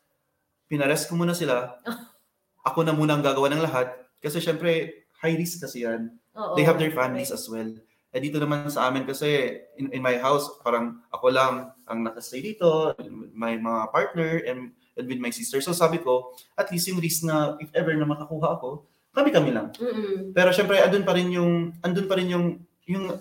pinarest 0.70 1.10
ko 1.10 1.18
muna 1.18 1.34
sila, 1.34 1.82
ako 2.68 2.86
na 2.86 2.94
muna 2.94 3.18
ang 3.18 3.24
gagawa 3.26 3.50
ng 3.50 3.66
lahat, 3.66 3.90
kasi 4.22 4.38
syempre, 4.38 5.02
high 5.18 5.34
risk 5.34 5.66
kasi 5.66 5.82
yan. 5.82 6.14
Oo, 6.38 6.54
they 6.54 6.62
have 6.62 6.78
their 6.78 6.94
families 6.94 7.34
correct. 7.34 7.42
as 7.42 7.50
well. 7.50 7.70
Eh 8.14 8.22
dito 8.22 8.38
naman 8.38 8.70
sa 8.70 8.86
amin 8.86 9.02
kasi 9.02 9.58
in, 9.74 9.90
in 9.90 9.98
my 9.98 10.14
house, 10.14 10.46
parang 10.62 11.02
ako 11.10 11.26
lang 11.34 11.74
ang 11.90 12.06
nakastay 12.06 12.38
dito, 12.38 12.94
my 13.34 13.58
mga 13.58 13.90
partner 13.90 14.38
and 14.46 14.70
with 14.96 15.18
my 15.18 15.30
sister. 15.30 15.58
So 15.58 15.74
sabi 15.74 15.98
ko, 15.98 16.30
at 16.54 16.70
least 16.70 16.86
yung 16.86 17.02
risk 17.02 17.26
na 17.26 17.58
if 17.58 17.70
ever 17.74 17.90
na 17.92 18.06
makakuha 18.06 18.54
ako, 18.54 18.86
kami-kami 19.10 19.50
lang. 19.50 19.70
Mm-mm. 19.74 20.30
Pero 20.30 20.50
syempre 20.50 20.78
andun 20.78 21.02
pa 21.02 21.14
rin 21.14 21.30
yung 21.30 21.74
andun 21.80 22.06
pa 22.06 22.14
rin 22.14 22.30
yung 22.30 22.46
yung 22.86 23.14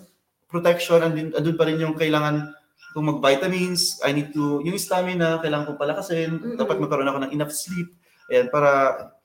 protection, 0.46 1.02
andun, 1.02 1.34
andun 1.34 1.58
pa 1.58 1.66
rin 1.66 1.78
yung 1.78 1.94
kailangan 1.94 2.54
kung 2.94 3.10
mag-vitamins, 3.10 3.98
I 4.06 4.14
need 4.14 4.30
to, 4.30 4.62
yung 4.62 4.78
stamina, 4.78 5.42
kailangan 5.42 5.66
kong 5.66 5.82
palakasin, 5.82 6.30
Mm-mm. 6.30 6.54
dapat 6.54 6.78
magkaroon 6.78 7.10
ako 7.10 7.26
ng 7.26 7.34
enough 7.34 7.50
sleep. 7.50 7.90
Ayan, 8.30 8.46
para, 8.48 8.70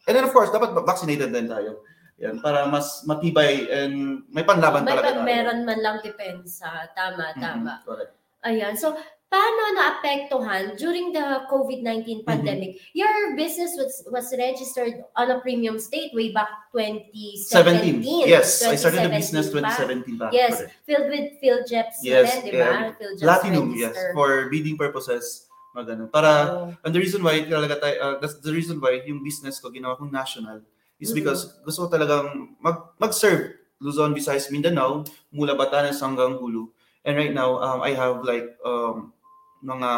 and 0.09 0.13
then 0.17 0.25
of 0.25 0.33
course, 0.33 0.49
dapat 0.49 0.73
vaccinated 0.73 1.29
din 1.29 1.45
tayo. 1.45 1.85
Ayan, 2.17 2.41
para 2.41 2.65
mas 2.65 3.05
matibay 3.05 3.69
and 3.69 4.25
may 4.27 4.41
panlaban 4.41 4.81
May 4.81 4.91
talaga 4.91 5.13
pa- 5.13 5.21
meron 5.21 5.69
man 5.69 5.79
lang 5.79 5.97
depensa. 6.01 6.65
Tama, 6.97 7.31
Mhm, 7.31 7.39
tama. 7.39 7.73
Correct. 7.85 8.11
Ayan. 8.41 8.73
So, 8.73 8.97
paano 9.29 9.61
naapektuhan 9.77 10.73
during 10.75 11.13
the 11.13 11.45
COVID-19 11.47 11.85
Mm-hmm. 12.19 12.25
pandemic? 12.25 12.81
Your 12.91 13.37
business 13.37 13.77
was 13.77 14.01
was 14.09 14.27
registered 14.33 15.05
on 15.13 15.29
a 15.29 15.37
premium 15.39 15.77
state 15.77 16.11
way 16.11 16.33
back 16.33 16.49
2017. 16.73 18.01
17. 18.01 18.27
Yes, 18.27 18.65
I 18.65 18.73
started 18.75 19.05
the 19.05 19.13
2017 19.13 19.21
business 19.21 19.45
pa. 19.47 19.69
2017 19.69 20.17
pa. 20.17 20.27
Yes, 20.33 20.53
Correct. 20.57 20.73
filled 20.85 21.07
with 21.09 21.27
PhilJeps 21.37 21.97
Yes, 22.01 22.25
na 22.25 22.41
din, 22.41 22.43
di 22.43 22.51
ba? 22.51 22.57
yeah. 22.57 22.91
PhilJeps 22.97 23.21
Platinum, 23.23 23.65
yes, 23.77 23.95
for 24.17 24.49
bidding 24.49 24.75
purposes. 24.75 25.45
Mga 25.77 25.85
ganun. 25.85 26.07
Para, 26.09 26.31
Oo. 26.49 26.73
and 26.81 26.91
the 26.91 26.97
reason 26.97 27.21
why 27.21 27.37
talaga 27.45 27.77
tayo, 27.77 27.95
uh, 28.01 28.13
that's 28.17 28.41
the 28.41 28.49
reason 28.49 28.81
why 28.81 28.97
yung 29.05 29.21
business 29.21 29.61
ko 29.61 29.69
ginawa 29.69 29.93
kong 29.93 30.09
national 30.09 30.65
is 30.97 31.13
Mm. 31.13 31.21
because 31.21 31.61
gusto 31.61 31.85
ko 31.85 31.93
talagang 31.93 32.57
mag, 32.57 32.97
mag-serve 32.97 33.53
Luzon, 33.77 34.11
Visayas, 34.11 34.49
Mindanao, 34.51 35.05
mula 35.31 35.53
Batanes 35.55 36.01
hanggang 36.01 36.35
Hulu. 36.35 36.67
And 37.05 37.15
right 37.15 37.31
now, 37.31 37.61
um, 37.61 37.79
I 37.79 37.95
have 37.95 38.27
like 38.27 38.59
um, 38.65 39.13
mga 39.63 39.89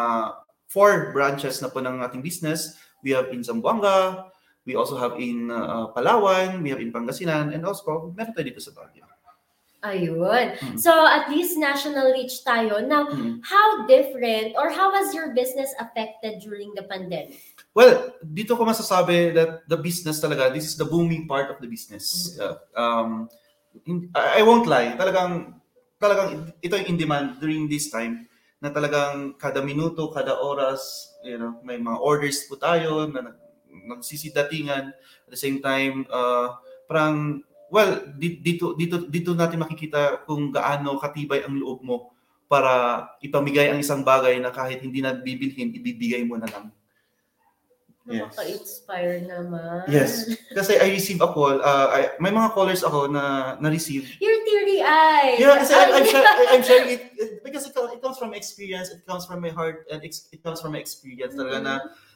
four 0.68 1.12
branches 1.12 1.60
na 1.60 1.68
po 1.68 1.80
ng 1.84 2.00
ating 2.00 2.24
business. 2.24 2.78
We 3.04 3.12
have 3.12 3.28
in 3.34 3.42
Zamboanga, 3.42 4.30
we 4.64 4.78
also 4.78 4.96
have 4.96 5.18
in 5.18 5.50
uh, 5.50 5.90
Palawan, 5.90 6.62
we 6.62 6.70
have 6.70 6.80
in 6.80 6.94
Pangasinan, 6.94 7.50
and 7.52 7.66
also 7.66 8.14
meron 8.14 8.32
tayo 8.32 8.46
dito 8.46 8.62
sa 8.62 8.70
Baguio. 8.72 9.04
Ayun. 9.82 10.54
Mm. 10.62 10.78
So, 10.78 10.94
at 10.94 11.26
least 11.26 11.58
national 11.58 12.14
reach 12.14 12.46
tayo. 12.46 12.78
Now, 12.86 13.10
Mm. 13.10 13.42
how 13.42 13.82
different 13.90 14.54
or 14.54 14.70
how 14.70 14.94
was 14.94 15.10
your 15.10 15.34
business 15.34 15.74
affected 15.82 16.38
during 16.38 16.70
the 16.78 16.86
pandemic? 16.86 17.42
Well, 17.74 18.14
dito 18.22 18.54
ko 18.54 18.62
masasabi 18.62 19.34
that 19.34 19.66
the 19.66 19.74
business 19.74 20.22
talaga, 20.22 20.54
this 20.54 20.70
is 20.70 20.78
the 20.78 20.86
booming 20.86 21.26
part 21.26 21.50
of 21.50 21.58
the 21.58 21.66
business. 21.66 22.38
Uh, 22.38 22.62
um, 22.78 23.26
in- 23.82 24.06
I 24.14 24.38
I 24.38 24.42
won't 24.46 24.70
lie, 24.70 24.94
talagang, 24.94 25.58
talagang 25.98 26.54
ito 26.62 26.78
yung 26.78 26.86
in 26.94 26.96
demand 27.02 27.42
during 27.42 27.66
this 27.66 27.90
time 27.90 28.30
na 28.62 28.70
talagang 28.70 29.34
kada 29.34 29.58
minuto, 29.58 30.06
kada 30.14 30.38
oras, 30.38 31.12
you 31.26 31.34
know, 31.34 31.58
may 31.66 31.82
mga 31.82 31.98
orders 31.98 32.46
po 32.46 32.54
tayo 32.54 33.10
na 33.10 33.34
nagsisidatingan 33.66 34.94
at 34.94 35.30
the 35.32 35.36
same 35.36 35.58
time 35.58 36.06
uh, 36.14 36.54
parang 36.86 37.42
well 37.72 38.06
di- 38.14 38.38
dito 38.38 38.78
dito 38.78 39.02
dito 39.10 39.34
natin 39.34 39.58
makikita 39.58 40.22
kung 40.22 40.54
gaano 40.54 40.94
katibay 41.02 41.42
ang 41.42 41.58
loob 41.58 41.82
mo 41.82 42.14
para 42.46 43.08
ipamigay 43.24 43.72
ang 43.72 43.80
isang 43.82 44.06
bagay 44.06 44.38
na 44.38 44.54
kahit 44.54 44.78
hindi 44.78 45.02
na 45.02 45.16
bibilhin 45.16 45.74
ibibigay 45.74 46.22
mo 46.22 46.38
na 46.38 46.46
lang. 46.46 46.70
Yes. 48.02 48.34
Nakaka-inspire 48.34 49.16
naman. 49.30 49.86
Yes. 49.86 50.26
Kasi 50.50 50.74
I 50.74 50.90
receive 50.90 51.22
a 51.22 51.30
call. 51.30 51.62
Uh, 51.62 51.86
I, 51.88 52.00
may 52.18 52.34
mga 52.34 52.50
callers 52.50 52.82
ako 52.82 53.06
na 53.06 53.54
na-receive. 53.62 54.18
Your 54.18 54.42
teary 54.42 54.82
eyes. 54.82 55.38
Yeah, 55.38 55.54
kasi 55.54 55.70
I, 55.70 55.86
I'm, 55.86 56.02
Ay, 56.02 56.10
share, 56.10 56.26
I- 56.26 56.48
I'm 56.50 56.62
sharing 56.66 56.90
it 56.98 57.02
because 57.52 57.68
it, 57.68 57.76
it 57.76 58.00
comes 58.00 58.16
from 58.16 58.32
experience. 58.32 58.88
It 58.88 59.04
comes 59.04 59.28
from 59.28 59.44
my 59.44 59.52
heart 59.52 59.84
and 59.92 60.00
it 60.00 60.40
comes 60.40 60.64
from 60.64 60.72
my 60.72 60.80
experience 60.80 61.36
talaga 61.36 61.60
na 61.60 61.74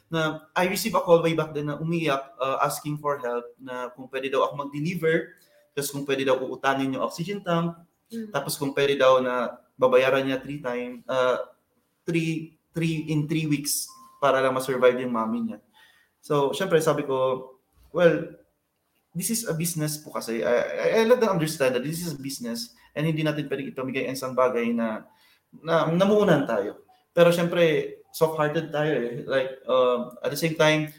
na 0.09 0.21
I 0.57 0.65
receive 0.65 0.97
a 0.97 1.03
call 1.05 1.21
way 1.21 1.37
back 1.37 1.53
then 1.53 1.69
na 1.69 1.77
umiyak 1.77 2.33
uh, 2.41 2.57
asking 2.65 2.97
for 2.97 3.21
help 3.21 3.45
na 3.61 3.93
kung 3.93 4.09
pwede 4.09 4.33
daw 4.33 4.49
ako 4.49 4.65
mag-deliver 4.65 5.37
tapos 5.77 5.93
kung 5.93 6.09
pwede 6.09 6.25
daw 6.25 6.41
uutangin 6.41 6.97
yung 6.97 7.05
oxygen 7.05 7.45
tank 7.45 7.77
Mm. 8.07 8.31
tapos 8.31 8.55
kung 8.55 8.71
pwede 8.71 8.95
daw 8.95 9.19
na 9.19 9.59
babayaran 9.75 10.23
niya 10.23 10.39
three 10.39 10.63
time 10.63 11.03
uh, 11.11 11.43
three, 12.07 12.55
three 12.71 13.03
in 13.11 13.27
three 13.27 13.43
weeks 13.45 13.91
para 14.23 14.39
lang 14.39 14.55
ma-survive 14.55 15.03
yung 15.03 15.11
mommy 15.11 15.43
niya. 15.43 15.59
So, 16.23 16.55
syempre 16.55 16.79
sabi 16.79 17.03
ko, 17.03 17.51
well, 17.91 18.31
this 19.11 19.29
is 19.29 19.43
a 19.45 19.53
business 19.53 19.99
po 19.99 20.15
kasi. 20.15 20.41
I, 20.41 20.55
I, 20.55 20.87
I 20.95 21.05
let 21.05 21.19
them 21.19 21.35
understand 21.35 21.75
that 21.75 21.83
this 21.83 21.99
is 21.99 22.15
a 22.15 22.19
business 22.19 22.71
and 22.95 23.03
hindi 23.05 23.21
natin 23.21 23.45
pwedeng 23.51 23.75
ipamigay 23.75 24.07
ang 24.07 24.15
isang 24.15 24.33
bagay 24.33 24.71
na, 24.71 25.03
na 25.61 25.87
namuunan 25.87 26.43
tayo. 26.43 26.81
Pero 27.11 27.29
syempre, 27.29 27.97
soft-hearted 28.09 28.69
tayo 28.69 28.93
eh. 28.93 29.13
Like, 29.23 29.61
uh, 29.63 30.13
at 30.19 30.29
the 30.29 30.39
same 30.39 30.53
time, 30.53 30.89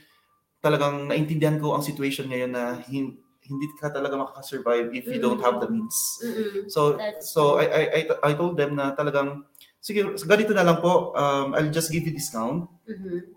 talagang 0.58 1.06
naintindihan 1.06 1.56
ko 1.56 1.72
ang 1.72 1.82
situation 1.82 2.26
ngayon 2.26 2.50
na 2.50 2.82
hin- 2.84 3.18
hindi 3.48 3.66
ka 3.80 3.88
talaga 3.88 4.12
makaka-survive 4.12 4.92
if 4.92 5.08
you 5.08 5.16
don't 5.16 5.40
have 5.40 5.56
the 5.56 5.66
means. 5.66 5.96
Mm-mm. 6.20 6.68
So 6.68 7.00
That's 7.00 7.32
so 7.32 7.56
I, 7.56 7.64
I 7.64 7.82
I 7.88 8.00
I 8.20 8.32
told 8.36 8.60
them 8.60 8.76
na 8.76 8.92
talagang 8.92 9.48
sige 9.80 10.04
ganito 10.28 10.52
na 10.52 10.66
lang 10.66 10.84
po 10.84 11.16
um, 11.16 11.56
I'll 11.56 11.72
just 11.72 11.88
give 11.88 12.04
you 12.04 12.12
discount 12.12 12.68
Mhm. 12.84 13.32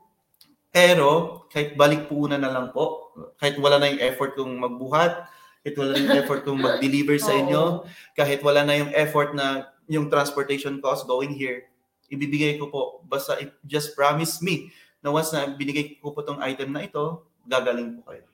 pero 0.67 1.43
kahit 1.47 1.75
balik 1.75 2.11
po 2.11 2.27
una 2.27 2.35
na 2.35 2.51
lang 2.51 2.71
po 2.71 3.11
kahit 3.39 3.55
wala 3.55 3.79
na 3.79 3.87
yung 3.87 4.03
effort 4.03 4.35
kong 4.35 4.51
magbuhat 4.55 5.27
kahit 5.63 5.75
wala 5.75 5.95
na 5.95 5.99
yung 6.01 6.17
effort 6.17 6.41
kong 6.43 6.59
mag-deliver 6.59 7.15
sa 7.15 7.31
inyo 7.39 7.87
kahit 8.11 8.43
wala 8.43 8.63
na 8.63 8.75
yung 8.75 8.91
effort 8.91 9.31
na 9.31 9.70
yung 9.91 10.07
transportation 10.07 10.79
cost 10.79 11.03
going 11.03 11.35
here 11.35 11.67
ibibigay 12.11 12.59
ko 12.59 12.67
po 12.67 12.81
basta 13.07 13.39
just 13.63 13.95
promise 13.95 14.43
me 14.43 14.67
na 14.99 15.09
once 15.09 15.31
na 15.31 15.47
binigay 15.47 15.97
ko 15.97 16.11
po 16.11 16.21
tong 16.21 16.43
item 16.43 16.75
na 16.75 16.85
ito 16.85 17.25
gagaling 17.47 17.97
po 17.97 18.11
kayo. 18.11 18.27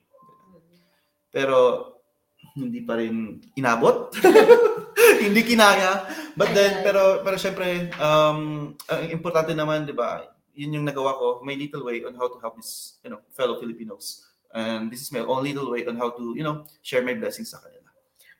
Pero 1.32 1.56
hindi 2.58 2.82
pa 2.82 2.98
rin 2.98 3.38
inabot. 3.54 4.10
Hindi 5.22 5.40
kinaya. 5.46 6.10
But 6.34 6.54
then 6.54 6.82
pero 6.82 7.22
pero 7.22 7.38
syempre 7.38 7.90
um 8.02 8.70
ang 8.90 9.08
importante 9.08 9.54
naman 9.54 9.86
'di 9.86 9.94
ba 9.94 10.26
yun 10.58 10.74
yung 10.74 10.86
nagawa 10.86 11.14
ko 11.14 11.26
my 11.46 11.54
little 11.54 11.86
way 11.86 12.02
on 12.02 12.18
how 12.18 12.26
to 12.26 12.38
help 12.42 12.58
this 12.58 12.98
you 13.06 13.10
know 13.10 13.22
fellow 13.34 13.56
Filipinos. 13.62 14.26
And 14.50 14.90
this 14.90 15.06
is 15.06 15.14
my 15.14 15.22
own 15.22 15.46
little 15.46 15.70
way 15.70 15.86
on 15.86 15.94
how 15.94 16.10
to 16.10 16.34
you 16.34 16.42
know 16.42 16.66
share 16.82 17.06
my 17.06 17.14
blessings 17.14 17.54
sa 17.54 17.62
kanila 17.62 17.77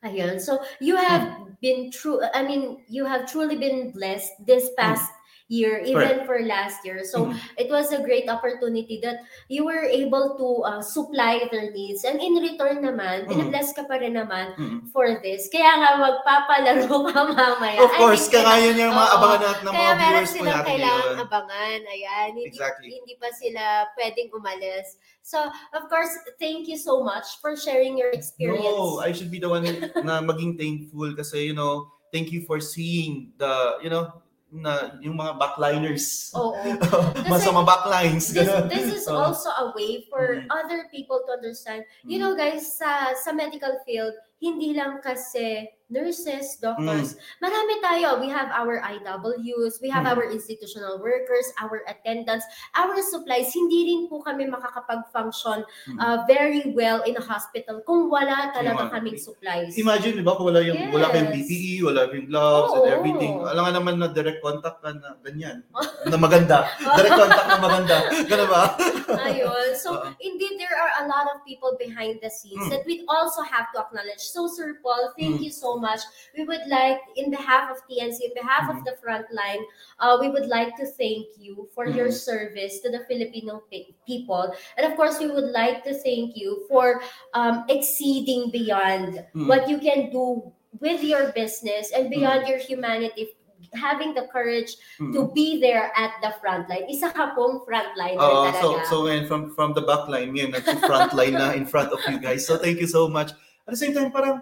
Ayun. 0.04 0.40
So 0.40 0.62
you 0.80 0.96
have 0.96 1.22
hmm. 1.22 1.58
been 1.60 1.90
true 1.90 2.22
I 2.34 2.42
mean 2.42 2.84
you 2.88 3.04
have 3.04 3.30
truly 3.30 3.56
been 3.56 3.90
blessed 3.90 4.32
this 4.46 4.70
past 4.78 5.10
year 5.48 5.80
even 5.80 6.28
for 6.28 6.44
last 6.44 6.84
year. 6.84 7.00
So 7.02 7.32
Mhm. 7.32 7.36
it 7.56 7.68
was 7.72 7.88
a 7.88 8.04
great 8.04 8.28
opportunity 8.28 9.00
that 9.00 9.24
you 9.48 9.64
were 9.64 9.80
able 9.82 10.36
to 10.36 10.48
uh, 10.68 10.82
supply 10.84 11.48
their 11.48 11.72
needs 11.72 12.04
and 12.04 12.20
in 12.20 12.36
return 12.36 12.84
naman 12.84 13.24
Mhm. 13.24 13.32
binabless 13.32 13.72
ka 13.72 13.88
pa 13.88 13.96
rin 13.96 14.12
naman 14.12 14.52
Mhm. 14.60 14.92
for 14.92 15.08
this. 15.24 15.48
Kaya 15.48 15.72
nga 15.80 15.90
magpapalaro 15.96 16.92
ka 17.08 17.20
mamaya. 17.32 17.80
of 17.80 17.88
I 17.88 17.96
course 17.96 18.28
think 18.28 18.44
kaya 18.44 18.60
yun 18.68 18.76
yung 18.76 18.92
mga 18.92 19.08
abangan 19.08 19.40
natin 19.40 19.62
ng 19.64 19.72
Kaya 19.72 19.88
mga 19.88 19.96
meron 19.96 20.04
viewers 20.12 20.28
po 20.28 20.36
silang 20.36 20.52
natin 20.52 20.68
kailangan 20.68 21.00
ngayon. 21.00 21.24
abangan. 21.24 21.80
Ayan. 21.88 22.28
Hindi, 22.36 22.44
Exactly. 22.52 22.88
hindi 22.92 23.14
pa 23.16 23.28
sila 23.32 23.62
pwedeng 23.96 24.28
umalis. 24.36 24.86
So, 25.24 25.40
of 25.72 25.82
course, 25.88 26.12
thank 26.36 26.68
you 26.68 26.76
so 26.76 27.00
much 27.00 27.40
for 27.40 27.56
sharing 27.56 27.96
your 27.96 28.12
experience. 28.12 28.64
No, 28.68 29.00
I 29.00 29.16
should 29.16 29.32
be 29.32 29.40
the 29.40 29.48
one 29.48 29.64
na 30.04 30.20
maging 30.20 30.60
thankful 30.60 31.08
kasi 31.16 31.48
you 31.48 31.56
know, 31.56 31.88
thank 32.12 32.28
you 32.28 32.44
for 32.44 32.60
seeing 32.60 33.32
the, 33.40 33.80
you 33.80 33.88
know, 33.88 34.12
na 34.48 34.96
yung 35.04 35.14
mga 35.14 35.36
backliners. 35.36 36.32
Oo. 36.32 36.56
Masama 37.32 37.62
backlines. 37.62 38.32
this, 38.32 38.48
ganun. 38.48 38.68
this 38.68 38.88
is 38.94 39.04
Oo. 39.04 39.28
also 39.28 39.52
a 39.52 39.72
way 39.76 40.08
for 40.08 40.40
Mhm. 40.40 40.48
other 40.48 40.88
people 40.88 41.20
to 41.28 41.36
understand. 41.36 41.84
You 42.00 42.16
Mhm. 42.16 42.20
know, 42.20 42.32
guys, 42.32 42.64
sa 42.64 43.12
sa 43.12 43.30
medical 43.30 43.76
field, 43.84 44.16
hindi 44.40 44.72
lang 44.72 45.04
kasi 45.04 45.68
nurses, 45.88 46.60
doctors. 46.60 47.16
Marami 47.40 47.74
tayo. 47.80 48.20
We 48.20 48.28
have 48.28 48.52
our 48.52 48.80
IWs, 48.80 49.80
we 49.80 49.88
have 49.88 50.04
Mhm. 50.04 50.12
our 50.14 50.24
institutional 50.28 51.00
workers, 51.00 51.48
our 51.60 51.80
attendants, 51.88 52.44
our 52.76 52.92
supplies. 53.00 53.48
Hindi 53.50 53.88
rin 53.88 54.00
po 54.06 54.20
kami 54.20 54.46
makakapag-function 54.46 55.64
Mhm. 55.64 55.98
uh, 55.98 56.18
very 56.28 56.72
well 56.76 57.00
in 57.04 57.16
a 57.16 57.24
hospital 57.24 57.80
kung 57.84 58.12
wala 58.12 58.52
talaga 58.52 58.84
Ima- 58.84 58.92
kaming 58.92 59.18
supplies. 59.18 59.74
Imagine, 59.76 60.20
di 60.20 60.24
ba, 60.24 60.36
kung 60.36 60.52
wala 60.52 60.60
yung 60.60 60.92
wala 60.92 61.08
kayong 61.08 61.32
Yes. 61.32 61.36
PPE, 61.48 61.72
wala 61.82 62.00
kayong 62.06 62.28
gloves 62.28 62.70
and 62.76 62.84
Oo. 62.84 62.92
everything. 62.92 63.34
Alam 63.42 63.62
nga 63.64 63.72
naman 63.74 63.94
na 63.98 64.08
direct 64.12 64.40
contact 64.44 64.78
ka 64.84 64.92
na 64.92 65.16
ganyan. 65.24 65.64
na 66.12 66.16
maganda. 66.20 66.68
Direct 66.78 67.16
contact 67.16 67.48
na 67.48 67.58
maganda. 67.58 67.96
Ganun 68.28 68.48
ba? 68.48 68.62
Ayun. 69.28 69.72
So, 69.74 69.96
Oo. 69.96 70.12
indeed, 70.20 70.60
there 70.60 70.76
are 70.76 71.00
a 71.00 71.08
lot 71.08 71.32
of 71.32 71.40
people 71.48 71.72
behind 71.80 72.20
the 72.20 72.28
scenes 72.28 72.68
Mm. 72.68 72.70
that 72.70 72.84
we 72.84 73.08
also 73.08 73.40
have 73.40 73.72
to 73.72 73.80
acknowledge. 73.80 74.20
So, 74.20 74.44
Sir 74.52 74.76
Paul, 74.84 75.16
thank 75.16 75.40
Mm. 75.40 75.48
you 75.48 75.52
so 75.52 75.77
much. 75.78 76.00
We 76.36 76.44
would 76.44 76.66
like, 76.68 76.98
in 77.16 77.30
behalf 77.30 77.70
of 77.70 77.78
TNC, 77.88 78.20
in 78.28 78.34
behalf 78.34 78.68
of 78.68 78.82
Mm. 78.82 78.84
the 78.84 78.94
frontline, 79.00 79.62
uh, 80.02 80.18
we 80.20 80.28
would 80.28 80.46
like 80.46 80.76
to 80.76 80.86
thank 80.86 81.26
you 81.38 81.68
for 81.74 81.86
your 81.86 82.08
Mm. 82.10 82.18
service 82.18 82.80
to 82.82 82.90
the 82.90 83.06
Filipino 83.08 83.62
pe- 83.70 83.94
people. 84.06 84.52
And 84.76 84.84
of 84.84 84.98
course, 84.98 85.18
we 85.22 85.30
would 85.30 85.50
like 85.54 85.82
to 85.86 85.94
thank 85.94 86.36
you 86.36 86.66
for 86.68 87.00
um, 87.34 87.64
exceeding 87.68 88.50
beyond 88.50 89.24
Mm. 89.34 89.46
what 89.48 89.68
you 89.70 89.78
can 89.78 90.10
do 90.10 90.52
with 90.80 91.02
your 91.02 91.32
business 91.32 91.92
and 91.96 92.10
beyond 92.10 92.46
your 92.46 92.58
humanity 92.58 93.32
having 93.74 94.14
the 94.14 94.24
courage 94.32 94.76
Mm. 94.96 95.12
to 95.12 95.28
be 95.36 95.60
there 95.60 95.92
at 95.92 96.12
the 96.24 96.32
frontline. 96.40 96.88
Isa 96.88 97.10
ka 97.12 97.34
pong 97.36 97.66
frontliner 97.68 98.16
Oo, 98.16 98.48
talaga. 98.48 98.60
so 98.62 98.68
so 98.88 98.96
from 99.28 99.52
from 99.52 99.74
the 99.76 99.84
back 99.84 100.08
line 100.08 100.32
ngayon 100.32 100.56
nag 100.56 100.64
front 100.88 101.12
line 101.12 101.36
na 101.36 101.52
in 101.52 101.68
front 101.68 101.92
of 101.92 102.00
you 102.08 102.16
guys. 102.16 102.46
So 102.48 102.56
thank 102.56 102.80
you 102.80 102.88
so 102.88 103.10
much. 103.12 103.34
At 103.68 103.76
the 103.76 103.80
same 103.80 103.92
time 103.92 104.08
parang 104.08 104.40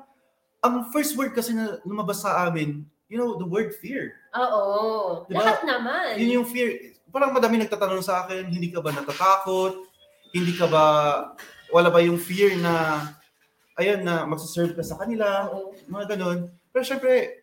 ang 0.64 0.88
first 0.92 1.14
word 1.16 1.32
kasi 1.36 1.52
na 1.52 1.80
lumabas 1.84 2.22
sa 2.24 2.48
amin, 2.48 2.84
you 3.10 3.16
know, 3.16 3.36
the 3.38 3.46
word 3.46 3.74
fear. 3.78 4.16
Oo. 4.34 5.24
Diba? 5.28 5.42
Lahat 5.42 5.60
naman. 5.62 6.18
Yun 6.18 6.42
yung 6.42 6.48
fear. 6.48 6.96
Parang 7.12 7.32
madami 7.32 7.62
nagtatanong 7.62 8.02
sa 8.04 8.24
akin, 8.26 8.50
hindi 8.50 8.72
ka 8.72 8.82
ba 8.82 8.92
natatakot? 8.92 9.86
Hindi 10.34 10.52
ka 10.58 10.66
ba 10.68 10.84
wala 11.70 11.90
ba 11.90 12.02
yung 12.02 12.18
fear 12.18 12.54
na 12.58 13.02
ayun 13.78 14.02
na 14.06 14.24
magsaserve 14.24 14.74
ka 14.74 14.82
sa 14.82 14.98
kanila, 14.98 15.50
Oo. 15.50 15.74
mga 15.90 16.16
ganun. 16.16 16.50
Pero 16.70 16.82
syempre, 16.86 17.42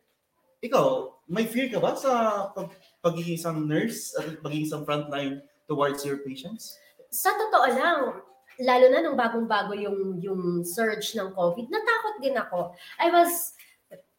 ikaw, 0.63 1.11
may 1.27 1.47
fear 1.47 1.67
ka 1.71 1.79
ba 1.79 1.95
sa 1.95 2.45
pag, 2.51 2.71
pagiging 3.03 3.37
isang 3.37 3.57
nurse 3.67 4.15
at 4.15 4.39
pagiging 4.39 4.67
isang 4.67 4.83
frontline 4.87 5.43
towards 5.67 6.03
your 6.07 6.19
patients? 6.23 6.75
Sa 7.13 7.29
totoo 7.35 7.67
lang, 7.77 7.99
lalo 8.61 8.85
na 8.89 9.01
nung 9.01 9.17
bagong-bago 9.17 9.73
yung 9.73 10.21
yung 10.21 10.61
surge 10.61 11.15
ng 11.17 11.33
COVID, 11.33 11.65
natakot 11.69 12.15
din 12.21 12.35
ako. 12.37 12.73
I 13.01 13.09
was 13.09 13.53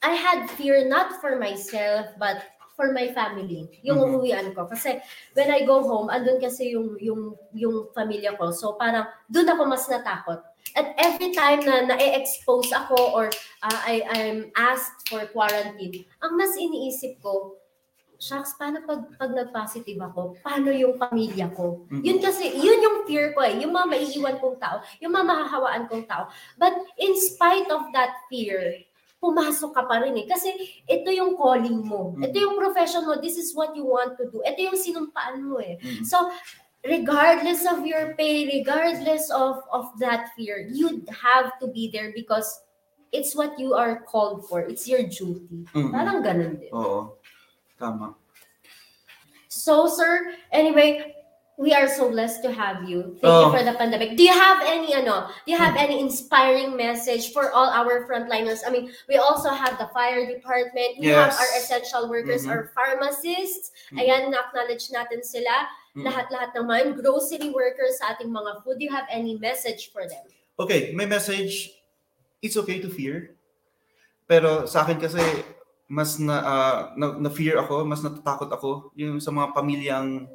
I 0.04 0.12
had 0.14 0.50
fear 0.54 0.84
not 0.84 1.18
for 1.22 1.38
myself 1.38 2.12
but 2.18 2.42
for 2.74 2.90
my 2.90 3.06
family, 3.14 3.70
yung 3.86 4.02
Mhm. 4.02 4.06
umuwian 4.10 4.48
ko. 4.50 4.66
Kasi 4.66 4.98
when 5.38 5.46
I 5.46 5.62
go 5.62 5.86
home, 5.86 6.10
andun 6.10 6.42
kasi 6.42 6.74
yung 6.74 6.98
yung 6.98 7.38
yung 7.54 7.94
pamilya 7.94 8.34
ko. 8.34 8.50
So 8.50 8.74
parang 8.74 9.06
doon 9.30 9.46
ako 9.54 9.62
mas 9.70 9.86
natakot. 9.86 10.42
At 10.74 10.90
every 10.98 11.30
time 11.30 11.62
na 11.62 11.86
na-expose 11.86 12.74
ako 12.74 12.98
or 13.14 13.30
uh, 13.62 13.80
I 13.86 14.02
I'm 14.10 14.50
asked 14.58 15.06
for 15.06 15.22
quarantine, 15.30 16.02
ang 16.18 16.34
mas 16.34 16.58
iniisip 16.58 17.22
ko, 17.22 17.54
shucks, 18.24 18.56
paano 18.56 18.80
pag, 18.88 19.04
pag 19.20 19.30
nag-positive 19.36 20.00
ako? 20.00 20.40
Paano 20.40 20.72
yung 20.72 20.96
pamilya 20.96 21.52
ko? 21.52 21.84
Mhm. 21.92 22.00
Yun 22.00 22.18
kasi, 22.24 22.56
yun 22.56 22.80
yung 22.80 22.98
fear 23.04 23.36
ko 23.36 23.44
eh. 23.44 23.60
Yung 23.60 23.76
mga 23.76 23.86
maiiwan 23.92 24.40
kong 24.40 24.56
tao, 24.56 24.80
yung 25.04 25.12
mga 25.12 25.28
mahahawaan 25.28 25.84
kong 25.92 26.08
tao. 26.08 26.32
But 26.56 26.72
in 26.96 27.12
spite 27.20 27.68
of 27.68 27.92
that 27.92 28.16
fear, 28.32 28.80
pumasok 29.20 29.76
ka 29.76 29.84
pa 29.84 30.00
rin 30.00 30.16
eh. 30.16 30.24
Kasi 30.24 30.52
ito 30.88 31.08
yung 31.12 31.36
calling 31.36 31.84
mo. 31.84 32.16
Mhm. 32.16 32.32
Ito 32.32 32.36
yung 32.40 32.56
profession 32.56 33.04
mo. 33.04 33.20
This 33.20 33.36
is 33.36 33.52
what 33.52 33.76
you 33.76 33.84
want 33.84 34.16
to 34.16 34.32
do. 34.32 34.40
Ito 34.40 34.72
yung 34.72 34.78
sinumpaan 34.80 35.44
mo 35.44 35.60
eh. 35.60 35.76
Mhm. 35.80 36.04
So, 36.08 36.32
regardless 36.84 37.64
of 37.64 37.84
your 37.84 38.12
pay, 38.16 38.44
regardless 38.48 39.28
of, 39.32 39.64
of 39.72 39.92
that 40.00 40.32
fear, 40.36 40.68
you'd 40.68 41.08
have 41.08 41.56
to 41.60 41.68
be 41.68 41.88
there 41.88 42.12
because 42.12 42.48
it's 43.14 43.32
what 43.32 43.56
you 43.56 43.72
are 43.72 44.04
called 44.04 44.44
for. 44.44 44.60
It's 44.60 44.84
your 44.84 45.08
duty. 45.08 45.64
Mhm. 45.72 45.92
Parang 45.94 46.20
ganun 46.20 46.60
din. 46.60 46.72
Oo. 46.76 47.16
Tama. 47.78 48.14
So, 49.48 49.86
sir, 49.86 50.34
anyway, 50.50 51.14
we 51.56 51.72
are 51.72 51.86
so 51.86 52.10
blessed 52.10 52.42
to 52.42 52.50
have 52.50 52.82
you. 52.90 53.14
Thank 53.22 53.30
Oh. 53.30 53.46
you 53.46 53.58
for 53.58 53.62
the 53.62 53.78
pandemic. 53.78 54.18
Do 54.18 54.26
you 54.26 54.34
have 54.34 54.58
any 54.66 54.90
ano? 54.90 55.30
Do 55.46 55.54
you 55.54 55.58
have 55.58 55.78
any 55.78 56.02
inspiring 56.02 56.74
message 56.74 57.30
for 57.30 57.54
all 57.54 57.70
our 57.70 58.02
frontliners? 58.10 58.66
I 58.66 58.70
mean, 58.74 58.90
we 59.06 59.16
also 59.16 59.54
have 59.54 59.78
the 59.78 59.86
fire 59.94 60.26
department. 60.26 60.98
We 60.98 61.14
have 61.14 61.30
Yes. 61.30 61.38
our 61.38 61.50
essential 61.54 62.02
workers, 62.10 62.42
Mhm. 62.42 62.50
our 62.50 62.62
pharmacists. 62.74 63.70
Mhm. 63.94 63.98
Ayan, 64.02 64.22
na-acknowledge 64.34 64.90
natin 64.90 65.22
sila. 65.22 65.70
Mhm. 65.94 66.02
Lahat-lahat 66.10 66.50
naman. 66.58 66.98
Grocery 66.98 67.54
workers 67.54 68.02
sa 68.02 68.18
ating 68.18 68.34
mga 68.34 68.66
food. 68.66 68.82
Do 68.82 68.84
you 68.84 68.90
have 68.90 69.06
any 69.06 69.38
message 69.38 69.94
for 69.94 70.02
them? 70.10 70.26
Okay, 70.58 70.90
may 70.98 71.06
message. 71.06 71.78
It's 72.42 72.58
okay 72.58 72.82
to 72.82 72.90
fear. 72.90 73.38
Pero 74.26 74.66
sa 74.66 74.82
akin 74.82 74.98
kasi 74.98 75.22
mas 75.94 76.18
na, 76.18 76.36
ah, 76.42 76.78
na, 76.98 77.14
na 77.22 77.30
fear 77.30 77.54
ako, 77.62 77.86
mas 77.86 78.02
natatakot 78.02 78.50
ako 78.50 78.90
yung 78.98 79.22
sa 79.22 79.30
mga 79.30 79.54
pamilyang 79.54 80.26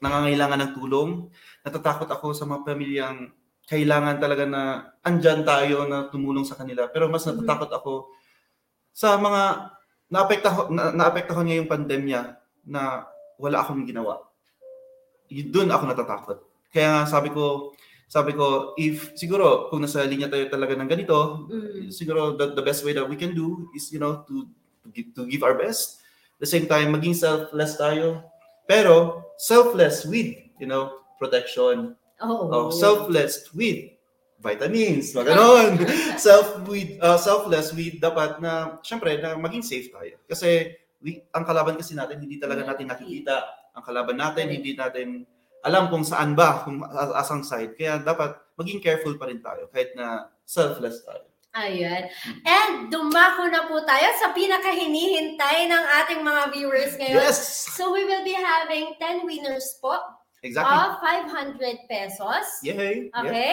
nangangailangan 0.00 0.60
ng 0.64 0.72
tulong. 0.72 1.28
Natatakot 1.60 2.08
ako 2.08 2.32
sa 2.32 2.48
mga 2.48 2.64
pamilyang 2.64 3.36
kailangan 3.68 4.16
talaga 4.16 4.48
na 4.48 4.62
andyan 5.04 5.44
tayo 5.44 5.84
na 5.84 6.08
tumulong 6.08 6.48
sa 6.48 6.56
kanila. 6.56 6.88
Pero 6.88 7.12
mas 7.12 7.28
Mhm. 7.28 7.44
natatakot 7.44 7.70
ako 7.76 7.94
sa 8.96 9.20
mga 9.20 9.42
naapektaho 10.08 10.72
na, 10.72 10.94
naapektahan 10.94 11.44
niya 11.44 11.60
yung 11.60 11.72
pandemya 11.72 12.20
na 12.64 13.04
wala 13.36 13.60
akong 13.60 13.84
ginawa. 13.84 14.24
Doon 15.28 15.68
ako 15.68 15.82
natatakot. 15.84 16.38
Kaya 16.72 17.02
nga 17.02 17.02
sabi 17.04 17.28
ko, 17.34 17.74
sabi 18.06 18.38
ko, 18.38 18.72
if 18.78 19.12
siguro 19.18 19.66
kung 19.66 19.82
nasa 19.82 20.06
linya 20.06 20.30
tayo 20.30 20.46
talaga 20.46 20.78
ng 20.78 20.86
ganito, 20.86 21.46
Mm. 21.50 21.90
siguro 21.90 22.38
the, 22.38 22.54
the 22.54 22.62
best 22.62 22.86
way 22.86 22.94
that 22.94 23.06
we 23.06 23.18
can 23.18 23.34
do 23.34 23.66
is, 23.74 23.90
you 23.90 23.98
know, 23.98 24.22
to, 24.30 24.46
to, 24.82 24.88
give, 24.94 25.10
to 25.14 25.26
give 25.26 25.42
our 25.42 25.58
best. 25.58 25.98
At 26.38 26.46
the 26.46 26.50
same 26.50 26.70
time, 26.70 26.94
maging 26.94 27.18
selfless 27.18 27.74
tayo. 27.74 28.22
Pero 28.70 29.26
selfless 29.38 30.06
with, 30.06 30.38
you 30.62 30.70
know, 30.70 31.02
protection. 31.18 31.98
Oh. 32.22 32.46
Oh, 32.48 32.66
selfless 32.70 33.50
with 33.52 33.92
vitamins, 34.40 35.10
mga 35.16 35.32
ganon. 35.32 35.72
Self 36.20 36.64
with 36.68 36.96
uh, 37.00 37.16
selfless 37.16 37.72
with 37.72 37.98
dapat 37.98 38.38
na 38.38 38.78
syempre 38.84 39.16
na 39.18 39.34
maging 39.36 39.64
safe 39.64 39.88
tayo. 39.90 40.16
Kasi 40.28 40.76
we, 41.00 41.24
ang 41.32 41.44
kalaban 41.44 41.76
kasi 41.76 41.96
natin 41.96 42.20
hindi 42.20 42.36
talaga 42.36 42.62
natin 42.62 42.88
nakikita. 42.88 43.42
Ang 43.76 43.84
kalaban 43.84 44.16
natin 44.16 44.52
hindi 44.52 44.72
natin 44.76 45.24
alam 45.66 45.90
kung 45.90 46.06
saan 46.06 46.38
ba, 46.38 46.62
kung 46.62 46.78
asang 47.18 47.42
side. 47.42 47.74
Kaya 47.74 47.98
dapat 47.98 48.38
maging 48.54 48.78
careful 48.78 49.18
pa 49.18 49.26
rin 49.26 49.42
tayo 49.42 49.66
kahit 49.74 49.90
na 49.98 50.30
selfless 50.46 51.02
tayo. 51.02 51.26
Ayan. 51.56 52.12
And 52.44 52.92
dumako 52.92 53.48
na 53.48 53.64
po 53.64 53.80
tayo 53.82 54.08
sa 54.20 54.36
pinakahinihintay 54.36 55.66
ng 55.72 55.84
ating 56.04 56.20
mga 56.20 56.42
viewers 56.52 56.92
ngayon. 57.00 57.16
Yes! 57.16 57.72
So 57.72 57.96
we 57.96 58.04
will 58.04 58.22
be 58.22 58.36
having 58.36 58.92
10 59.00 59.24
winners 59.24 59.80
po 59.80 59.96
Exactly. 60.44 60.68
of 60.68 61.00
500 61.00 61.88
pesos. 61.88 62.46
Yay! 62.60 63.08
Yeah. 63.08 63.20
Okay? 63.24 63.52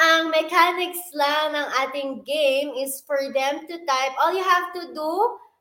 Ang 0.00 0.32
mechanics 0.32 1.12
lang 1.14 1.54
ng 1.54 1.68
ating 1.86 2.10
game 2.24 2.74
is 2.80 3.04
for 3.04 3.20
them 3.36 3.68
to 3.68 3.74
type. 3.84 4.14
All 4.18 4.32
you 4.32 4.42
have 4.42 4.72
to 4.74 4.90
do, 4.96 5.12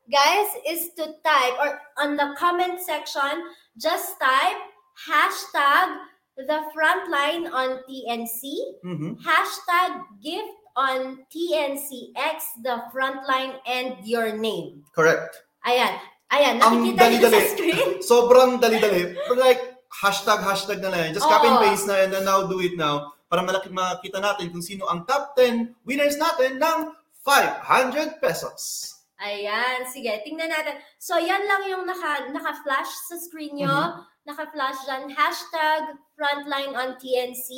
guys, 0.08 0.49
is 0.65 0.95
to 0.95 1.13
type 1.21 1.55
or 1.60 1.77
on 1.99 2.15
the 2.15 2.34
comment 2.39 2.79
section, 2.82 3.51
just 3.77 4.15
type 4.17 4.68
hashtag 5.07 5.88
the 6.35 6.59
frontline 6.71 7.47
on 7.51 7.83
TNC, 7.83 8.41
Mhm. 8.83 9.19
hashtag 9.19 9.91
gift 10.23 10.55
on 10.75 11.27
TNCX, 11.27 12.55
the 12.63 12.88
frontline, 12.91 13.59
and 13.67 13.99
your 14.07 14.31
name. 14.31 14.88
Correct. 14.95 15.43
Ayan. 15.67 15.99
Ayan, 16.29 16.62
nakikita 16.62 17.03
niyo 17.09 17.27
sa 17.27 17.41
screen? 17.51 17.89
Sobrang 18.12 18.62
dali-dali. 18.62 19.17
Like, 19.33 19.81
hashtag, 19.89 20.39
hashtag 20.45 20.79
na 20.79 20.93
lang. 20.93 21.12
Just 21.12 21.25
copy 21.25 21.49
and 21.49 21.57
Oo. 21.59 21.63
paste 21.65 21.89
na 21.89 22.05
and 22.05 22.13
then 22.13 22.23
now 22.23 22.45
do 22.45 22.62
it 22.62 22.77
now 22.77 23.12
para 23.25 23.41
malaki 23.41 23.67
makita 23.73 24.21
natin 24.21 24.53
kung 24.53 24.62
sino 24.62 24.85
ang 24.88 25.03
top 25.09 25.33
10 25.35 25.73
winners 25.83 26.15
natin 26.21 26.62
ng 26.62 26.79
500 27.25 28.21
pesos. 28.21 28.93
Ayan, 29.19 29.83
sige, 29.89 30.15
tingnan 30.23 30.47
natin. 30.47 30.79
So, 30.95 31.19
yan 31.19 31.43
lang 31.43 31.67
yung 31.67 31.83
naka, 31.83 32.31
naka-flash 32.31 32.88
sa 33.09 33.19
screen 33.19 33.59
nyo. 33.59 33.67
Mhm. 33.67 33.99
Naka-flash 34.29 34.85
dyan, 34.85 35.09
hashtag 35.09 35.97
frontline 36.13 36.77
on 36.77 37.01
TNC, 37.01 37.49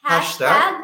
Hashtag 0.00 0.48
hashtag, 0.48 0.74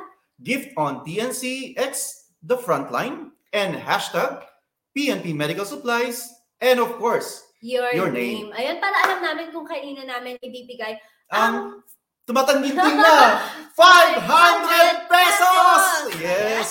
Gift 0.44 0.68
on 0.76 1.00
TNC 1.08 1.72
X 1.80 2.28
the 2.44 2.60
frontline 2.60 3.32
and 3.56 3.80
hashtag 3.80 4.44
PNP 4.92 5.32
Medical 5.32 5.64
Supplies 5.64 6.28
and 6.60 6.76
of 6.76 7.00
course, 7.00 7.48
your, 7.64 7.88
your 7.96 8.12
name. 8.12 8.52
name. 8.52 8.60
Ayan, 8.60 8.76
para 8.76 8.96
alam 9.08 9.24
namin 9.24 9.48
kung 9.56 9.64
kanina 9.64 10.04
namin 10.04 10.36
ibibigay. 10.44 11.00
ang 11.32 11.82
tumatangginting 12.28 12.96
na 13.00 13.40
500 13.72 15.10
pesos! 15.10 15.82
Yes! 16.20 16.68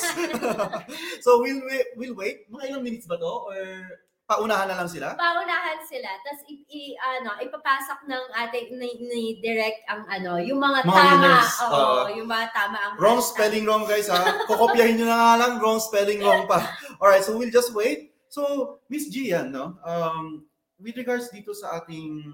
so 1.26 1.42
we'll, 1.42 1.66
we'll 1.98 2.16
wait. 2.16 2.48
Mga 2.52 2.64
ilang 2.72 2.84
minutes 2.86 3.10
ba 3.10 3.18
to? 3.18 3.26
Or 3.50 3.58
paunahan 4.26 4.66
na 4.66 4.76
lang 4.76 4.90
sila? 4.90 5.14
Paunahan 5.14 5.80
sila, 5.82 6.10
tapos 6.20 6.42
i, 6.46 6.58
i- 6.68 6.98
ano, 6.98 7.38
ipapasok 7.40 8.06
ng 8.06 8.24
ating 8.36 8.68
ni, 8.74 8.90
ni 9.00 9.22
direct 9.40 9.86
ang 9.86 10.02
ano, 10.06 10.38
yung 10.38 10.58
mga, 10.58 10.82
Mga 10.82 10.92
tama. 10.92 11.34
Oo, 11.64 11.72
Oo. 11.72 12.02
yung 12.12 12.26
mga 12.26 12.48
tama 12.50 12.78
ang 12.80 12.94
Wrong 12.98 13.18
hashtag. 13.18 13.34
spelling 13.38 13.64
wrong 13.64 13.86
guys 13.86 14.10
ha. 14.10 14.22
Kokopyahin 14.46 14.98
nyo 14.98 15.06
na 15.06 15.16
nga 15.16 15.34
lang, 15.38 15.52
wrong 15.58 15.78
spelling 15.78 16.20
wrong 16.20 16.46
pa. 16.46 16.66
Alright, 17.02 17.22
so 17.22 17.34
we'll 17.34 17.50
just 17.50 17.70
wait. 17.72 18.12
So, 18.28 18.42
Miss 18.90 19.08
Gian, 19.08 19.54
no? 19.54 19.78
Um, 19.82 20.44
with 20.76 20.98
regards 20.98 21.30
dito 21.30 21.54
sa 21.54 21.80
ating... 21.80 22.26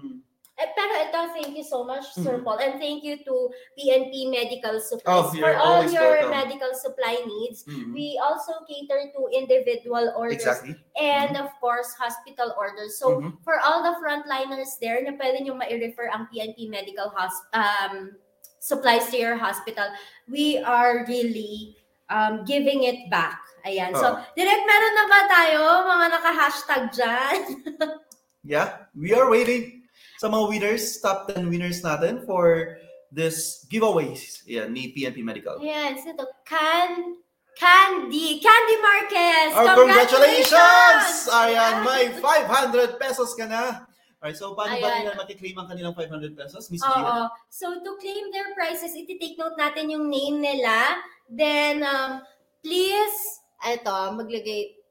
Eh, 0.62 0.70
pero 0.78 0.94
ito, 1.02 1.18
thank 1.34 1.58
you 1.58 1.66
so 1.66 1.82
much, 1.82 2.06
Sir 2.14 2.38
Mhm. 2.38 2.46
Paul. 2.46 2.62
And 2.62 2.78
thank 2.78 3.02
you 3.02 3.18
to 3.26 3.34
PNP 3.74 4.30
Medical 4.30 4.78
Oh, 4.78 4.86
Supplies 4.86 5.34
you're 5.34 5.42
for 5.42 5.54
all 5.58 5.82
your 5.90 6.22
welcome. 6.22 6.30
medical 6.30 6.70
supply 6.78 7.18
needs. 7.26 7.66
Mhm. 7.66 7.90
We 7.90 8.14
also 8.22 8.62
cater 8.70 9.10
to 9.10 9.26
individual 9.34 10.14
orders 10.14 10.38
Exactly. 10.38 10.78
and 10.94 11.34
of 11.34 11.50
course, 11.58 11.90
hospital 11.98 12.54
orders. 12.54 12.94
So, 12.94 13.18
Mhm. 13.18 13.42
for 13.42 13.58
all 13.58 13.82
the 13.82 13.98
frontliners 13.98 14.78
there 14.78 15.02
na 15.02 15.18
pwede 15.18 15.42
nyo 15.42 15.58
ma-refer 15.58 16.06
ang 16.14 16.30
PNP 16.30 16.70
Medical 16.70 17.10
hos- 17.10 17.42
um, 17.50 18.14
supplies 18.62 19.10
to 19.10 19.18
your 19.18 19.34
hospital, 19.34 19.90
we 20.30 20.62
are 20.62 21.02
really 21.10 21.74
um, 22.12 22.44
giving 22.44 22.84
it 22.84 23.08
back. 23.08 23.40
Ayan. 23.64 23.96
So, 23.96 24.04
Oo. 24.04 24.20
direct 24.36 24.62
meron 24.68 24.94
na 24.94 25.06
ba 25.08 25.20
tayo 25.26 25.60
mga 25.88 26.06
naka-hashtag 26.12 26.82
dyan? 26.92 27.38
Yeah, 28.44 28.90
we 28.92 29.14
are 29.16 29.30
waiting 29.30 29.81
sa 30.22 30.30
mga 30.30 30.44
winners, 30.46 31.02
top 31.02 31.26
10 31.34 31.50
winners 31.50 31.82
natin 31.82 32.22
for 32.22 32.78
this 33.10 33.66
giveaways 33.66 34.46
yeah, 34.46 34.70
ni 34.70 34.94
PNP 34.94 35.18
Medical. 35.26 35.58
Ayan, 35.58 35.98
sino 35.98 36.14
to? 36.14 36.30
Can 36.46 37.18
Candy! 37.58 38.38
Candy 38.38 38.76
Marquez! 38.78 39.50
Our 39.52 39.74
congratulations! 39.74 41.26
Ayan, 41.26 41.82
Ayan. 41.82 41.84
may 41.84 42.04
500 42.22 43.02
pesos 43.02 43.34
ka 43.34 43.50
na. 43.50 43.84
Alright, 44.22 44.38
so 44.38 44.54
paano 44.54 44.78
ba 44.78 44.88
Ayan. 44.94 45.10
nila 45.10 45.18
makiklaim 45.18 45.58
ang 45.58 45.68
kanilang 45.68 45.92
500 45.98 46.38
pesos, 46.38 46.70
Miss 46.70 46.86
Oo. 46.86 47.26
So, 47.50 47.82
to 47.82 47.98
claim 47.98 48.30
their 48.30 48.54
prizes, 48.54 48.94
iti-take 48.94 49.34
note 49.36 49.58
natin 49.58 49.90
yung 49.90 50.06
name 50.06 50.38
nila. 50.38 51.02
Then, 51.26 51.82
um, 51.82 52.22
please, 52.62 53.42
eto, 53.58 54.14
maglagay, 54.14 54.81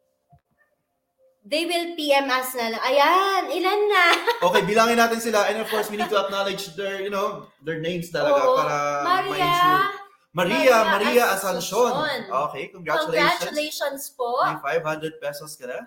they 1.45 1.65
will 1.65 1.97
PM 1.97 2.29
us 2.29 2.53
na 2.53 2.69
lang. 2.73 2.81
Ayan, 2.85 3.43
ilan 3.49 3.79
na? 3.89 4.05
Okay, 4.49 4.61
bilangin 4.65 4.97
natin 4.97 5.21
sila 5.21 5.49
and 5.49 5.61
of 5.61 5.67
course 5.69 5.89
we 5.89 5.97
need 5.97 6.09
to 6.09 6.17
acknowledge 6.17 6.73
their, 6.77 7.01
you 7.01 7.09
know, 7.09 7.49
their 7.65 7.81
names 7.81 8.09
talaga 8.13 8.41
Oo. 8.41 8.57
para 8.57 8.75
Maria, 9.05 9.37
ma-ensure. 9.37 9.85
Maria, 10.31 10.75
Maria 10.95 11.23
Asuncion. 11.35 11.91
Asuncion. 11.91 12.21
Okay, 12.49 12.63
congratulations. 12.71 13.41
congratulations 13.41 14.01
po. 14.15 14.29
May 14.47 14.79
500 14.79 15.19
pesos 15.19 15.53
ka 15.59 15.65
na. 15.67 15.79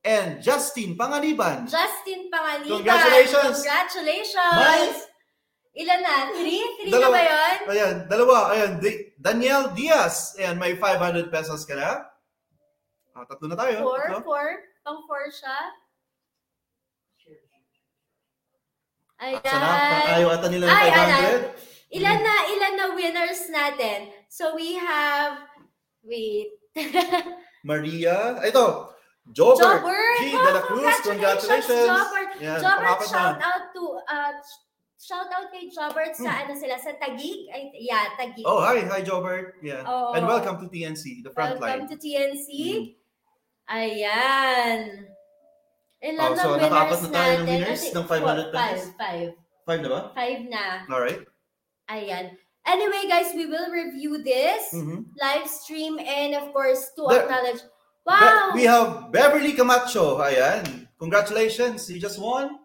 And 0.00 0.40
Justin 0.40 0.96
Panganiban. 0.96 1.68
Justin 1.68 2.32
Pangaliban. 2.32 2.80
Congratulations. 2.80 3.60
Congratulations. 3.60 4.56
May- 4.56 5.08
Ilan 5.70 6.00
na? 6.02 6.34
Three? 6.34 6.62
Three 6.82 6.90
na 6.90 6.98
Dalawa. 6.98 7.14
ba 7.14 7.22
yun? 7.22 7.58
Ayan, 7.70 7.94
dalawa. 8.10 8.36
Ayan, 8.50 8.70
Daniel 9.14 9.70
Diaz. 9.70 10.34
Ayan, 10.34 10.58
may 10.58 10.74
500 10.74 11.30
pesos 11.30 11.62
ka 11.62 11.78
na. 11.78 12.09
Ah, 13.10 13.26
tatlo 13.26 13.46
na 13.46 13.56
tayo. 13.58 13.82
Four? 13.82 14.02
Tatlo. 14.06 14.20
Four? 14.22 14.46
Pang 14.80 15.00
four 15.04 15.24
siya? 15.28 15.58
Ayan. 19.20 19.42
Sana, 19.44 19.68
pang 19.68 20.16
ayaw 20.16 20.28
ata 20.32 20.46
nila 20.48 20.64
ng 20.64 20.72
Ay, 20.72 20.88
500. 20.88 20.96
ayan. 20.96 21.40
Ilan 21.90 22.18
na, 22.22 22.34
ilan 22.48 22.74
na 22.74 22.86
winners 22.94 23.42
natin? 23.52 23.98
So 24.32 24.56
we 24.56 24.78
have, 24.80 25.44
wait. 26.00 26.56
Maria. 27.68 28.40
Ito. 28.40 28.88
Jobert. 29.30 29.84
Jobert! 29.84 30.16
G. 30.16 30.32
Oh, 30.32 30.40
De 30.40 30.50
La 30.50 30.62
Cruz. 30.64 30.96
Congratulations. 31.04 31.86
Jobert. 31.86 32.30
Yan, 32.40 32.58
Jobert, 32.58 32.80
pangapat 32.96 33.04
na. 33.04 33.12
shout 33.12 33.38
out 33.38 33.64
to, 33.70 33.84
uh, 34.08 34.32
shout 34.96 35.28
out 35.28 35.46
kay 35.52 35.68
Jobert 35.68 36.16
sa 36.16 36.30
Hmm. 36.30 36.40
ano 36.40 36.52
sila, 36.56 36.74
sa 36.80 36.90
Tagig. 36.96 37.40
Ay, 37.52 37.62
yeah, 37.76 38.16
Tagig. 38.16 38.46
Oh, 38.48 38.64
hi. 38.64 38.80
Hi, 38.88 39.04
Jobert. 39.04 39.60
Yeah. 39.60 39.84
Oo. 39.84 40.16
And 40.16 40.24
welcome 40.24 40.56
to 40.56 40.66
TNC, 40.66 41.20
the 41.20 41.30
front 41.30 41.60
Welcome 41.60 41.84
line. 41.84 41.92
to 41.92 42.00
TNC. 42.00 42.48
Mhm. 42.48 42.84
Ayan. 43.70 45.06
Ilan 46.02 46.26
Oh, 46.26 46.34
na 46.34 46.42
so 46.42 46.48
winners 46.56 46.72
nakaapat 46.72 46.98
na 47.00 47.08
tayo 47.08 47.30
ng 47.30 47.38
natin? 47.38 47.46
winners 47.46 47.82
ng 47.86 48.06
500 48.08 48.10
four, 48.10 48.50
pesos? 48.50 48.50
Five, 48.50 48.98
five. 48.98 49.28
Five 49.62 49.80
na 49.84 49.88
ba? 49.88 50.00
Five 50.16 50.40
na. 50.48 50.64
Alright. 50.90 51.22
Ayan. 51.86 52.24
Anyway, 52.66 53.02
guys, 53.06 53.30
we 53.32 53.46
will 53.46 53.70
review 53.70 54.18
this 54.20 54.74
Mhm. 54.74 55.06
live 55.16 55.46
stream 55.46 55.96
and 55.98 56.34
of 56.34 56.50
course 56.52 56.90
to 56.98 57.06
There- 57.08 57.24
acknowledge. 57.24 57.62
Be- 57.62 58.10
Wow! 58.10 58.50
we 58.56 58.64
have 58.66 59.12
Beverly 59.12 59.52
Camacho. 59.54 60.18
Ayan. 60.18 60.88
Congratulations. 60.98 61.86
You 61.86 62.00
just 62.00 62.18
won 62.18 62.58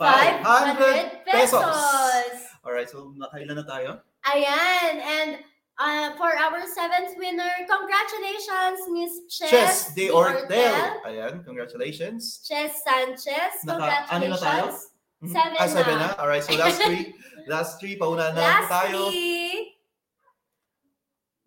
500 0.00 1.26
pesos. 1.26 1.76
Alright, 2.64 2.88
so 2.88 3.10
nakailan 3.18 3.58
na 3.58 3.66
tayo? 3.66 3.90
Ayan. 4.24 4.92
And 4.96 5.30
uh, 5.78 6.12
for 6.18 6.30
our 6.34 6.60
seventh 6.66 7.16
winner, 7.16 7.50
congratulations, 7.64 8.78
Miss 8.90 9.12
Ches, 9.30 9.50
Chess 9.50 9.94
de 9.94 10.10
Ortel. 10.10 11.02
Ayan, 11.06 11.44
congratulations. 11.44 12.42
Ches 12.46 12.82
Sanchez. 12.82 13.64
Naka- 13.64 14.10
ano 14.10 14.34
na 14.34 14.38
tayo? 14.38 14.74
Congratulations. 14.74 14.94
Mhm. 15.18 15.34
Seven 15.34 15.56
ah, 15.58 15.66
seven 15.66 15.94
na. 15.98 16.06
na. 16.14 16.20
Alright, 16.22 16.44
so 16.46 16.54
last 16.54 16.78
three. 16.78 17.14
last 17.50 17.72
three, 17.82 17.94
pauna 17.98 18.30
na 18.30 18.62
po 18.62 18.70
tayo. 18.70 19.00
Lastly, 19.10 19.74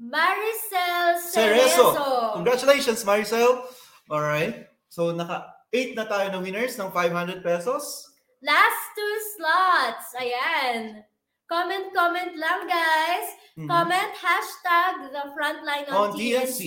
Maricel 0.02 1.08
Cerezo. 1.32 1.96
Cerezo. 1.96 2.34
Congratulations, 2.36 3.00
Maricel. 3.08 3.64
Alright. 4.12 4.68
So, 4.92 5.16
naka 5.16 5.56
8 5.72 5.96
na 5.96 6.04
tayo 6.04 6.28
na 6.36 6.44
winners 6.44 6.76
ng 6.76 6.92
500 6.92 7.40
pesos. 7.40 8.12
Last 8.44 8.84
two 8.92 9.16
slots. 9.40 10.08
Ayan. 10.20 11.06
Comment, 11.52 11.92
comment 11.92 12.32
lang, 12.40 12.64
guys. 12.64 13.28
Mhm. 13.60 13.68
Comment 13.68 14.12
hashtag 14.16 15.12
the 15.12 15.24
frontline 15.36 15.84
on, 15.92 15.96
On 16.00 16.10
TNC, 16.16 16.48
TNC. 16.48 16.64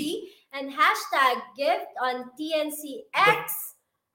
and 0.53 0.69
hashtag 0.69 1.41
gift 1.57 1.89
on 2.05 2.29
TNCX. 2.37 3.49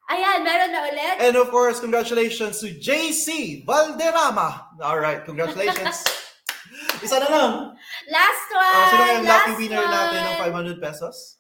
Ayan, 0.10 0.45
meron 0.45 0.69
na 0.69 0.86
ulit. 0.89 1.15
And 1.25 1.34
of 1.38 1.49
course, 1.49 1.82
congratulations 1.82 2.62
to 2.62 2.69
JC 2.77 3.62
Valderrama. 3.65 4.77
Alright, 4.77 5.25
congratulations. 5.25 6.05
Isa 7.05 7.17
na 7.17 7.29
lang. 7.29 7.51
Last 8.10 8.47
one. 8.53 8.73
Uh, 8.77 8.89
sino 8.93 9.03
yung 9.10 9.25
lucky 9.25 9.53
winner 9.58 9.86
natin 9.89 10.19
ng 10.21 10.38
one. 10.38 10.77
500 10.77 10.77
pesos? 10.77 11.38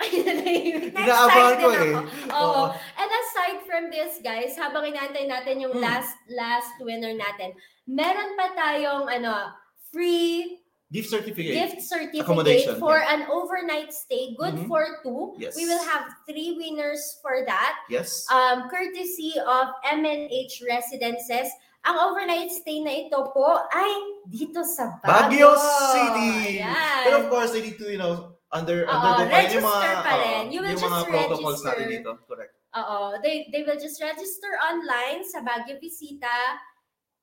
Time 0.00 1.56
ko 1.56 1.68
eh. 1.72 1.94
Oo. 2.32 2.62
And 2.72 3.10
aside 3.10 3.58
from 3.64 3.88
this, 3.88 4.20
guys, 4.20 4.52
habang 4.56 4.84
inaantay 4.84 5.24
natin 5.24 5.60
yung 5.60 5.72
Hmm. 5.76 5.84
last 5.84 6.14
last 6.28 6.76
winner 6.80 7.16
natin, 7.16 7.56
meron 7.88 8.36
pa 8.36 8.52
tayong 8.52 9.08
ano, 9.08 9.56
free 9.88 10.60
Gift 10.86 11.10
certificate. 11.10 11.54
gift 11.56 11.82
certificate 11.82 12.22
Accommodation, 12.22 12.78
for 12.78 12.94
yeah. 12.94 13.10
an 13.10 13.20
overnight 13.26 13.90
stay, 13.90 14.36
good 14.38 14.54
Mhm. 14.54 14.68
for 14.70 15.02
two. 15.02 15.34
Yes. 15.34 15.58
We 15.58 15.66
will 15.66 15.82
have 15.82 16.06
three 16.28 16.54
winners 16.54 17.18
for 17.18 17.42
that. 17.42 17.74
Yes. 17.90 18.22
Um, 18.30 18.68
courtesy 18.70 19.34
of 19.40 19.74
MNH 19.82 20.62
Residences. 20.62 21.50
Ang 21.86 21.96
overnight 22.02 22.50
stay 22.50 22.82
na 22.82 23.06
ito 23.06 23.18
po 23.30 23.46
ay 23.70 23.90
dito 24.26 24.62
sa 24.62 24.98
Baguio 25.02 25.54
Baguio, 25.54 25.90
City. 25.94 26.58
Ayan. 26.58 27.02
But 27.06 27.14
of 27.18 27.24
course, 27.30 27.50
they 27.54 27.62
need 27.62 27.78
to, 27.78 27.86
you 27.90 27.98
know, 27.98 28.35
under 28.52 28.86
undergo 28.86 29.22
pa 29.26 29.36
rin 29.42 29.50
yung 29.50 29.66
mga, 29.66 29.80
register 29.82 29.94
pa 30.06 30.14
rin. 30.22 30.42
You 30.52 30.60
will 30.62 30.74
yung 30.74 30.84
mga 30.86 31.00
just 31.02 31.10
protocols 31.10 31.60
register. 31.64 31.68
natin 31.74 31.86
dito. 31.90 32.10
Correct. 32.28 32.52
Oo, 32.76 32.98
they, 33.24 33.48
they 33.50 33.62
will 33.64 33.80
just 33.80 33.98
register 33.98 34.52
online 34.60 35.24
sa 35.24 35.40
Baguio 35.40 35.80
Visita. 35.80 36.60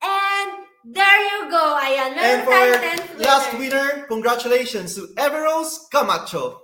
And 0.04 0.68
there 0.84 1.22
you 1.32 1.48
go. 1.48 1.80
Ayan, 1.80 2.18
meron 2.18 2.28
And 2.28 2.42
for 2.44 2.52
tayong 2.52 2.82
10th 2.84 3.08
winner. 3.16 3.24
last 3.24 3.50
winner, 3.56 3.88
congratulations 4.12 4.90
to 5.00 5.08
Everose 5.16 5.88
Camacho. 5.94 6.60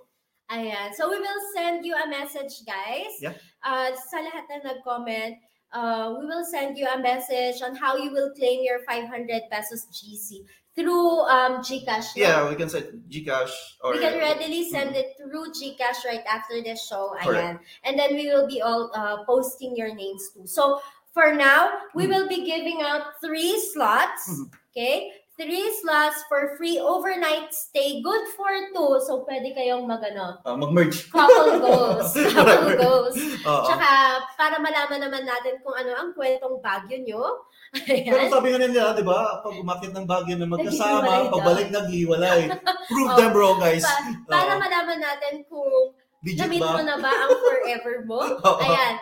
Ayan. 0.51 0.91
So 0.97 1.07
we 1.07 1.21
will 1.21 1.43
send 1.55 1.85
you 1.85 1.95
a 1.95 2.09
message, 2.09 2.65
guys. 2.67 3.13
Yeah. 3.21 3.37
Uh, 3.63 3.93
sa 3.95 4.19
lahat 4.19 4.43
na 4.49 4.73
nag-comment, 4.73 5.37
uh, 5.71 6.17
we 6.19 6.25
will 6.25 6.43
send 6.43 6.75
you 6.75 6.89
a 6.89 6.99
message 6.99 7.61
on 7.61 7.77
how 7.77 7.95
you 7.95 8.11
will 8.11 8.33
claim 8.35 8.59
your 8.65 8.83
500 8.83 9.07
pesos 9.47 9.87
GC 9.93 10.43
through 10.79 11.19
um, 11.27 11.59
GCash. 11.59 12.15
no? 12.15 12.23
Yeah, 12.23 12.49
we 12.49 12.55
can 12.55 12.69
say 12.69 12.87
Gcash 13.11 13.51
or 13.83 13.91
we 13.91 13.99
can 13.99 14.15
readily 14.17 14.69
send 14.69 14.95
it 14.95 15.19
through 15.19 15.51
GCash 15.51 16.05
right 16.07 16.23
after 16.23 16.63
the 16.63 16.75
show. 16.79 17.11
Correct. 17.19 17.59
Ayan. 17.59 17.59
And 17.83 17.99
then 17.99 18.15
we 18.15 18.27
will 18.31 18.47
be 18.47 18.61
all 18.61 18.89
uh, 18.95 19.23
posting 19.25 19.75
your 19.75 19.93
names 19.93 20.31
too. 20.33 20.47
So 20.47 20.79
for 21.11 21.33
now, 21.35 21.83
we 21.93 22.05
Mhm. 22.05 22.09
will 22.09 22.27
be 22.29 22.45
giving 22.45 22.81
out 22.81 23.19
three 23.19 23.59
slots. 23.59 24.29
Mhm. 24.31 24.47
Okay? 24.71 25.11
Three 25.39 25.71
slots 25.79 26.27
for 26.27 26.59
free 26.59 26.83
overnight 26.83 27.55
stay. 27.55 28.03
Good 28.03 28.27
for 28.35 28.51
two. 28.75 28.99
So 29.07 29.23
pwede 29.23 29.55
kayong 29.55 29.87
mag 29.87 30.03
ano, 30.03 30.35
uh, 30.43 30.51
mag-merge. 30.53 31.07
couple 31.07 31.55
goals. 31.63 32.11
couple 32.11 32.75
goals. 32.75 33.15
Oo. 33.47 33.63
Tsaka 33.63 33.89
para 34.35 34.59
malaman 34.59 34.99
naman 34.99 35.23
natin 35.23 35.63
kung 35.63 35.71
ano 35.71 35.95
ang 35.95 36.09
kwentong 36.11 36.59
Baguio 36.59 36.99
nyo. 37.07 37.23
Pero 37.87 38.19
Ayan. 38.19 38.27
sabi 38.27 38.51
nga 38.51 38.59
nila, 38.59 38.91
di 38.91 39.05
ba, 39.07 39.39
pag 39.39 39.55
umakit 39.55 39.95
ng 39.95 40.03
bagyo 40.03 40.35
na 40.35 40.49
magkasama, 40.49 41.31
pagbalik 41.31 41.71
naghiwalay. 41.71 42.51
Prove 42.91 43.07
Oh, 43.07 43.15
them 43.15 43.31
wrong, 43.31 43.63
guys. 43.63 43.87
Pa- 43.87 44.11
para 44.27 44.59
malaman 44.59 44.99
natin 44.99 45.47
kung 45.47 45.95
Legit 46.19 46.51
Namit 46.51 46.59
ba? 46.59 46.75
mo 46.75 46.81
na 46.83 46.99
ba 46.99 47.07
ang 47.15 47.31
forever 47.39 48.03
mo? 48.03 48.19
Ayan. 48.67 48.99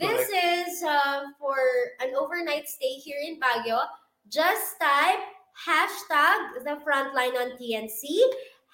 This 0.00 0.24
is 0.32 0.80
uh, 0.80 1.28
for 1.36 1.60
an 2.00 2.16
overnight 2.16 2.64
stay 2.64 2.96
here 2.96 3.20
in 3.20 3.36
Baguio. 3.36 3.84
Just 4.32 4.80
type 4.80 5.20
hashtag 5.54 6.66
the 6.66 6.76
frontline 6.82 7.34
on 7.38 7.54
TNC, 7.56 8.02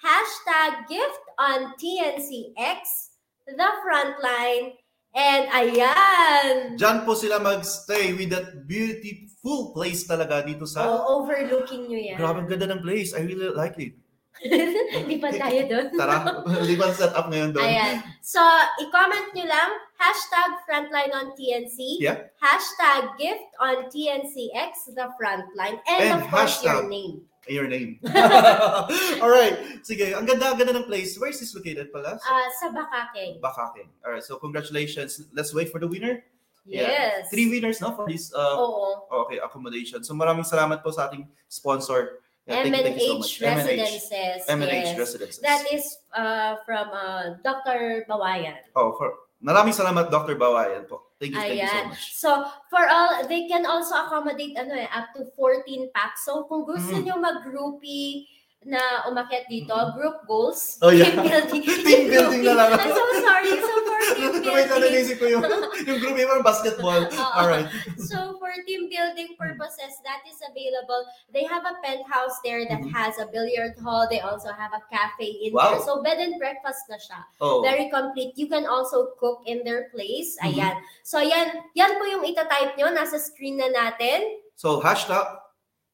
hashtag 0.01 0.89
gift 0.89 1.23
on 1.37 1.77
TNCX, 1.77 3.13
the 3.45 3.69
frontline, 3.85 4.75
and 5.13 5.43
ayan. 5.53 6.75
Diyan 6.79 7.05
po 7.05 7.13
sila 7.13 7.37
magstay 7.37 8.17
with 8.17 8.33
that 8.33 8.65
beautiful 8.65 9.75
place 9.75 10.07
talaga 10.09 10.41
dito 10.41 10.65
sa... 10.65 10.87
Oh, 10.87 11.21
overlooking 11.21 11.85
nyo 11.87 11.99
yan. 11.99 12.17
Grabe 12.17 12.43
ang 12.43 12.49
ganda 12.49 12.67
ng 12.71 12.81
place. 12.81 13.13
I 13.13 13.21
really 13.27 13.51
like 13.53 13.77
it. 13.77 13.93
Di 15.11 15.17
ba 15.21 15.29
tayo 15.29 15.61
doon? 15.69 15.85
Tara, 15.93 16.41
ba 16.81 16.87
set 16.95 17.13
up 17.13 17.29
ngayon 17.29 17.53
doon? 17.53 17.67
Ayan. 17.67 18.01
So, 18.25 18.41
i-comment 18.81 19.35
nyo 19.37 19.45
lang, 19.45 19.69
hashtag 20.01 20.49
frontline 20.65 21.13
on 21.13 21.37
TNC, 21.37 22.01
Yeah. 22.01 22.33
hashtag 22.41 23.13
gift 23.21 23.45
on 23.61 23.85
TNCX, 23.93 24.97
the 24.97 25.13
frontline, 25.21 25.77
and, 25.85 25.99
And 26.01 26.11
of 26.21 26.27
course, 26.29 26.63
your 26.65 26.89
name. 26.89 27.21
Your 27.47 27.67
name. 27.67 27.97
Alright. 29.21 29.57
Sige, 29.81 30.13
ang 30.13 30.25
ganda, 30.25 30.53
ang 30.53 30.57
ganda 30.57 30.77
ng 30.77 30.85
place. 30.85 31.17
Where 31.17 31.29
is 31.29 31.41
this 31.41 31.53
located 31.57 31.89
pala? 31.93 32.17
Uh, 32.21 32.47
sa 32.61 32.69
Bakake. 32.69 33.41
Bakake. 33.41 33.89
Alright, 34.05 34.25
so 34.25 34.37
congratulations. 34.37 35.25
Let's 35.33 35.53
wait 35.53 35.69
for 35.69 35.81
the 35.81 35.89
winner. 35.89 36.21
Yes. 36.65 37.29
Three 37.33 37.49
winners, 37.49 37.81
no? 37.81 37.97
For 37.97 38.05
this 38.05 38.29
uh, 38.33 38.57
Oo. 38.61 39.09
okay, 39.25 39.41
accommodation. 39.41 40.05
So 40.05 40.13
maraming 40.13 40.45
salamat 40.45 40.85
po 40.85 40.93
sa 40.93 41.09
ating 41.09 41.25
sponsor. 41.49 42.21
Yeah, 42.45 42.61
thank 42.61 42.73
you, 42.73 42.83
thank 42.83 42.97
you 42.97 43.05
so 43.05 43.17
MNH 43.17 43.21
much. 43.21 43.33
Residences. 43.41 44.39
MNH 44.49 44.85
yes. 44.93 44.97
Residences. 44.97 45.41
That 45.41 45.61
is 45.73 45.85
uh, 46.13 46.61
from 46.65 46.89
uh, 46.93 47.41
Dr. 47.41 48.05
Bawayan. 48.09 48.61
Oh, 48.77 48.93
for 48.97 49.29
maraming 49.41 49.73
salamat 49.73 50.07
Dr. 50.07 50.37
Bawayan 50.37 50.85
po. 50.85 51.11
Thank 51.17 51.33
you, 51.33 51.41
thank 51.41 51.61
you 51.61 51.69
so 51.69 51.83
much. 51.85 52.03
So, 52.17 52.29
for 52.65 52.81
all, 52.85 53.25
they 53.25 53.45
can 53.45 53.65
also 53.65 53.93
accommodate 53.93 54.57
ano 54.57 54.73
eh, 54.73 54.89
up 54.89 55.13
to 55.13 55.25
14 55.37 55.89
packs. 55.93 56.25
So, 56.25 56.45
kung 56.45 56.65
gusto 56.65 56.97
Mm. 56.97 57.03
nyo 57.05 57.15
mag-groupie 57.21 58.25
na 58.61 59.09
umakyat 59.09 59.49
dito, 59.49 59.73
group 59.97 60.21
goals, 60.29 60.77
Oh, 60.85 60.93
yeah. 60.93 61.09
team 61.09 61.25
building. 61.25 61.61
Team 61.87 62.03
building 62.13 62.41
na 62.45 62.53
lang. 62.53 62.69
I'm 62.77 62.93
so 62.93 63.05
sorry. 63.25 63.57
So, 63.57 63.73
for 63.81 63.99
team 64.13 64.31
Wait, 64.53 64.69
building. 64.69 64.93
naisip 64.93 65.17
ko 65.17 65.25
yung, 65.25 65.41
yung 65.89 65.97
group 65.97 66.13
yung 66.13 66.45
basketball. 66.45 67.09
Oo. 67.09 67.31
Alright. 67.33 67.65
So 67.97 68.37
for 68.37 68.53
team 68.69 68.85
building 68.85 69.33
purposes, 69.33 69.97
that 70.05 70.21
is 70.29 70.37
available. 70.45 71.01
They 71.33 71.41
have 71.49 71.65
a 71.65 71.73
penthouse 71.81 72.37
there 72.45 72.61
that 72.69 72.85
Mhm. 72.85 72.93
has 72.93 73.17
a 73.17 73.25
billiard 73.25 73.81
hall. 73.81 74.05
They 74.05 74.21
also 74.21 74.53
have 74.53 74.77
a 74.77 74.83
cafe 74.93 75.41
in 75.41 75.57
Wow. 75.57 75.81
there. 75.81 75.81
So 75.81 76.05
bed 76.05 76.21
and 76.21 76.37
breakfast 76.37 76.85
na 76.85 77.01
siya. 77.01 77.25
Oh. 77.41 77.65
Very 77.65 77.89
complete. 77.89 78.37
You 78.37 78.45
can 78.45 78.69
also 78.69 79.17
cook 79.17 79.41
in 79.49 79.65
their 79.65 79.89
place. 79.89 80.37
Mhm. 80.37 80.53
Ayan. 80.53 80.75
So 81.01 81.17
yan, 81.17 81.65
yan 81.73 81.97
po 81.97 82.05
yung 82.05 82.21
itatype 82.29 82.77
nyo. 82.77 82.93
Nasa 82.93 83.17
screen 83.17 83.57
na 83.57 83.73
natin. 83.73 84.37
So 84.53 84.77
hashtag 84.77 85.40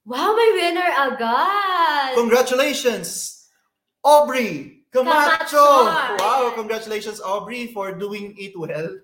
Wow, 0.07 0.39
may 0.39 0.51
winner 0.55 0.87
agad! 0.87 2.15
congratulations 2.15 3.51
Aubrey 4.05 4.87
Camacho. 4.93 5.51
Camacho. 5.51 6.23
Wow, 6.23 6.53
congratulations 6.55 7.19
Aubrey 7.19 7.67
for 7.75 7.91
doing 7.91 8.33
it 8.39 8.55
well. 8.55 8.87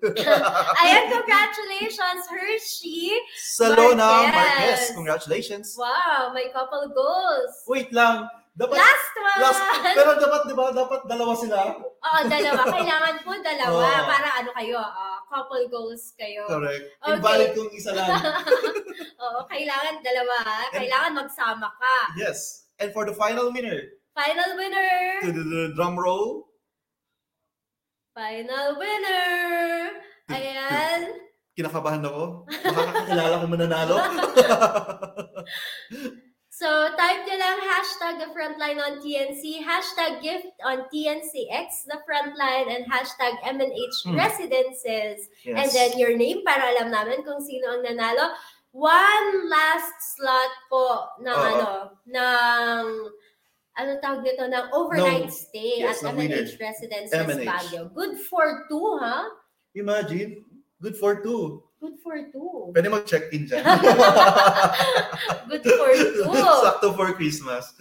Ayan, 0.80 1.04
congratulations, 1.20 2.24
Hershey! 2.24 3.12
Salona 3.36 4.00
Marquez. 4.00 4.32
Marquez, 4.32 4.92
congratulations. 4.96 5.76
Wow, 5.76 6.32
may 6.32 6.48
couple 6.56 6.88
goals. 6.88 7.52
Wait 7.68 7.92
lang. 7.92 8.24
Dapat 8.54 8.76
Last 8.78 9.14
one! 9.18 9.40
last 9.42 9.60
pero 9.82 10.10
dapat 10.14 10.40
'di 10.46 10.54
ba 10.54 10.70
dapat 10.70 11.00
dalawa 11.04 11.34
sila? 11.34 11.74
Oo, 11.74 12.20
dalawa. 12.24 12.62
Kailangan 12.78 13.14
po 13.26 13.30
dalawa 13.34 13.82
Oo. 13.82 14.06
para 14.06 14.28
ano 14.38 14.50
kayo, 14.54 14.78
ah, 14.78 15.18
couple 15.26 15.66
goals 15.66 16.14
kayo. 16.14 16.46
Correct. 16.46 16.86
Okay. 17.02 17.18
Invalid 17.18 17.50
kung 17.52 17.70
isa 17.74 17.90
lang. 17.90 18.14
Oo, 19.26 19.38
kailangan 19.50 19.98
dalawa. 20.00 20.38
Kailangan 20.70 21.12
magsama 21.18 21.68
ka. 21.74 21.98
yes. 22.14 22.70
And 22.78 22.90
for 22.90 23.02
the 23.02 23.14
final 23.14 23.50
winner, 23.50 23.98
Final 24.14 24.50
winner! 24.54 24.94
to 25.22 25.30
the, 25.30 25.42
the 25.42 25.62
drum 25.74 25.98
roll. 25.98 26.46
Final 28.14 28.78
winner! 28.78 29.90
Ayan. 30.30 31.00
kinakabahan 31.54 32.02
ako. 32.02 32.46
Makakakilala 32.46 33.34
ko 33.38 33.46
mananalo. 33.46 33.96
So, 36.54 36.70
type 36.94 37.26
nyo 37.26 37.34
lang 37.34 37.58
hashtag 37.66 38.14
the 38.22 38.30
frontline 38.30 38.78
on 38.78 39.02
TNC, 39.02 39.58
hashtag 39.66 40.22
gift 40.22 40.54
on 40.62 40.86
TNCX, 40.86 41.82
the 41.90 41.98
frontline, 42.06 42.70
and 42.70 42.86
hashtag 42.86 43.34
MNH 43.42 44.06
Hmm. 44.06 44.14
residences. 44.14 45.26
yes. 45.42 45.58
And 45.58 45.66
then 45.74 45.98
your 45.98 46.14
name 46.14 46.46
para 46.46 46.70
alam 46.70 46.94
namin 46.94 47.26
kung 47.26 47.42
sino 47.42 47.74
ang 47.74 47.82
nanalo. 47.82 48.38
One 48.70 49.50
last 49.50 49.98
slot 50.14 50.52
po 50.70 50.86
ng 51.26 51.34
Oo. 51.34 51.42
ano, 51.50 51.68
ng 52.06 52.82
ano 53.74 53.90
tawag 53.98 54.22
nito, 54.22 54.46
ng 54.46 54.66
overnight 54.70 55.26
No. 55.26 55.34
stay 55.34 55.82
Yes, 55.82 56.06
at. 56.06 56.14
MNH 56.14 56.54
Residences 56.54 57.18
MNH. 57.18 57.50
Baguio. 57.50 57.82
Good 57.90 58.14
for 58.30 58.70
two, 58.70 59.02
ha? 59.02 59.26
Imagine, 59.74 60.38
good 60.78 60.94
for 60.94 61.18
two. 61.18 61.63
Good 61.84 62.00
for 62.00 62.16
two. 62.32 62.72
Pwede 62.72 62.88
mag-check-in 62.88 63.44
dyan. 63.44 63.60
Good 65.52 65.68
for 65.68 65.92
two. 65.92 66.24
Sakto 66.64 66.96
for 66.96 67.12
Christmas. 67.12 67.76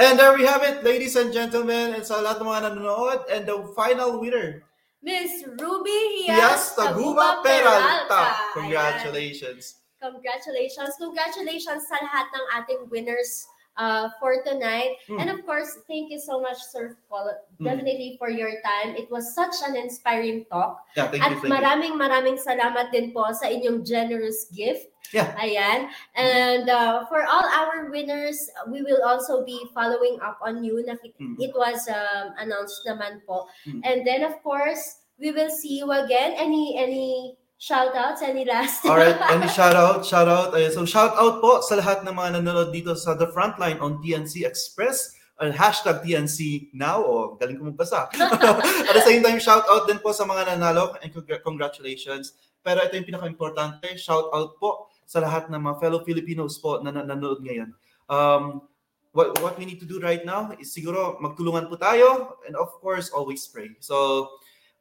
And 0.00 0.16
there 0.16 0.32
we 0.32 0.48
have 0.48 0.64
it, 0.64 0.80
ladies 0.80 1.12
and 1.20 1.28
gentlemen, 1.28 1.92
and 1.92 2.00
sa 2.00 2.24
lahat 2.24 2.40
ng 2.40 2.48
mga 2.48 2.60
nanonood, 2.72 3.20
and 3.28 3.44
the 3.44 3.68
final 3.76 4.16
winner, 4.16 4.64
Miss 5.04 5.44
Ruby 5.60 6.24
Hias 6.24 6.72
Taguba 6.72 7.44
Peralta. 7.44 8.32
Congratulations. 8.56 9.84
Congratulations. 10.00 10.96
Congratulations 10.96 11.84
sa 11.84 12.00
lahat 12.00 12.32
ng 12.32 12.44
ating 12.56 12.80
winners 12.88 13.44
uh, 13.76 14.08
for 14.20 14.42
tonight. 14.44 14.96
Mm. 15.08 15.20
And 15.20 15.28
of 15.30 15.46
course, 15.46 15.70
thank 15.88 16.10
you 16.10 16.18
so 16.18 16.40
much, 16.40 16.58
Sir 16.70 16.96
Paul, 17.08 17.30
Mm. 17.60 17.64
definitely 17.64 18.16
for 18.18 18.30
your 18.30 18.50
time. 18.62 18.96
It 18.96 19.10
was 19.10 19.34
such 19.34 19.54
an 19.66 19.76
inspiring 19.76 20.46
talk. 20.50 20.82
Yeah, 20.96 21.08
thank 21.10 21.22
At 21.22 21.30
you, 21.30 21.36
thank 21.40 21.48
you. 21.48 21.54
maraming 21.54 21.94
maraming 21.98 22.38
salamat 22.38 22.90
din 22.90 23.14
po 23.14 23.30
sa 23.34 23.46
inyong 23.46 23.86
generous 23.86 24.50
gift. 24.50 24.90
Yeah. 25.14 25.30
Ayan. 25.38 25.92
And 26.18 26.66
uh, 26.66 27.06
for 27.06 27.22
all 27.22 27.44
our 27.46 27.86
winners, 27.92 28.50
we 28.66 28.82
will 28.82 29.04
also 29.06 29.44
be 29.46 29.62
following 29.70 30.18
up 30.18 30.42
on 30.42 30.64
you. 30.64 30.82
Mm. 30.82 31.38
It 31.38 31.54
was 31.54 31.86
um, 31.86 32.34
announced 32.40 32.82
naman 32.82 33.22
po. 33.22 33.46
Mm. 33.68 33.80
And 33.84 33.98
then 34.02 34.26
of 34.26 34.42
course, 34.42 35.06
we 35.20 35.30
will 35.30 35.50
see 35.54 35.78
you 35.78 35.86
again. 35.94 36.34
Any 36.34 36.74
any 36.74 37.38
shout 37.64 37.96
outs? 37.96 38.20
Any 38.20 38.44
last? 38.44 38.84
All 38.84 39.00
right, 39.00 39.16
any 39.32 39.48
shout 39.48 39.72
out, 39.72 40.04
shout 40.04 40.28
out. 40.28 40.52
Ayan, 40.52 40.68
so 40.76 40.84
shout 40.84 41.16
out 41.16 41.40
po 41.40 41.64
sa 41.64 41.80
lahat 41.80 42.04
ng 42.04 42.12
mga 42.12 42.36
nanonood 42.36 42.76
dito 42.76 42.92
sa 42.92 43.16
The 43.16 43.32
Frontline 43.32 43.80
on 43.80 44.04
TNC 44.04 44.44
Express. 44.44 45.16
Uh, 45.40 45.48
hashtag 45.50 46.04
TNC 46.04 46.70
now. 46.76 47.00
O, 47.00 47.40
galing 47.40 47.56
ko 47.56 47.72
magbasa. 47.72 48.12
At 48.88 48.94
the 48.94 49.04
same 49.08 49.24
time, 49.24 49.40
shout 49.40 49.64
out 49.64 49.88
din 49.88 49.96
po 50.04 50.12
sa 50.12 50.28
mga 50.28 50.52
nanalo 50.52 50.92
and 51.00 51.08
congr- 51.08 51.40
congratulations. 51.40 52.36
Pero 52.60 52.84
ito 52.84 53.00
yung 53.00 53.08
pinaka-importante, 53.08 53.96
shout 53.96 54.28
out 54.36 54.60
po 54.60 54.92
sa 55.08 55.24
lahat 55.24 55.48
ng 55.48 55.58
mga 55.58 55.80
fellow 55.80 56.04
Filipinos 56.04 56.60
po 56.60 56.84
na 56.84 56.92
nan- 56.92 57.08
nanonood 57.08 57.40
ngayon. 57.40 57.72
Um, 58.12 58.68
what, 59.16 59.32
what 59.40 59.56
we 59.56 59.64
need 59.64 59.80
to 59.80 59.88
do 59.88 59.96
right 60.04 60.22
now 60.22 60.52
is 60.60 60.68
siguro 60.68 61.16
magtulungan 61.16 61.72
po 61.72 61.80
tayo 61.80 62.36
and 62.44 62.54
of 62.60 62.76
course, 62.84 63.08
always 63.08 63.40
pray. 63.48 63.72
So, 63.80 64.28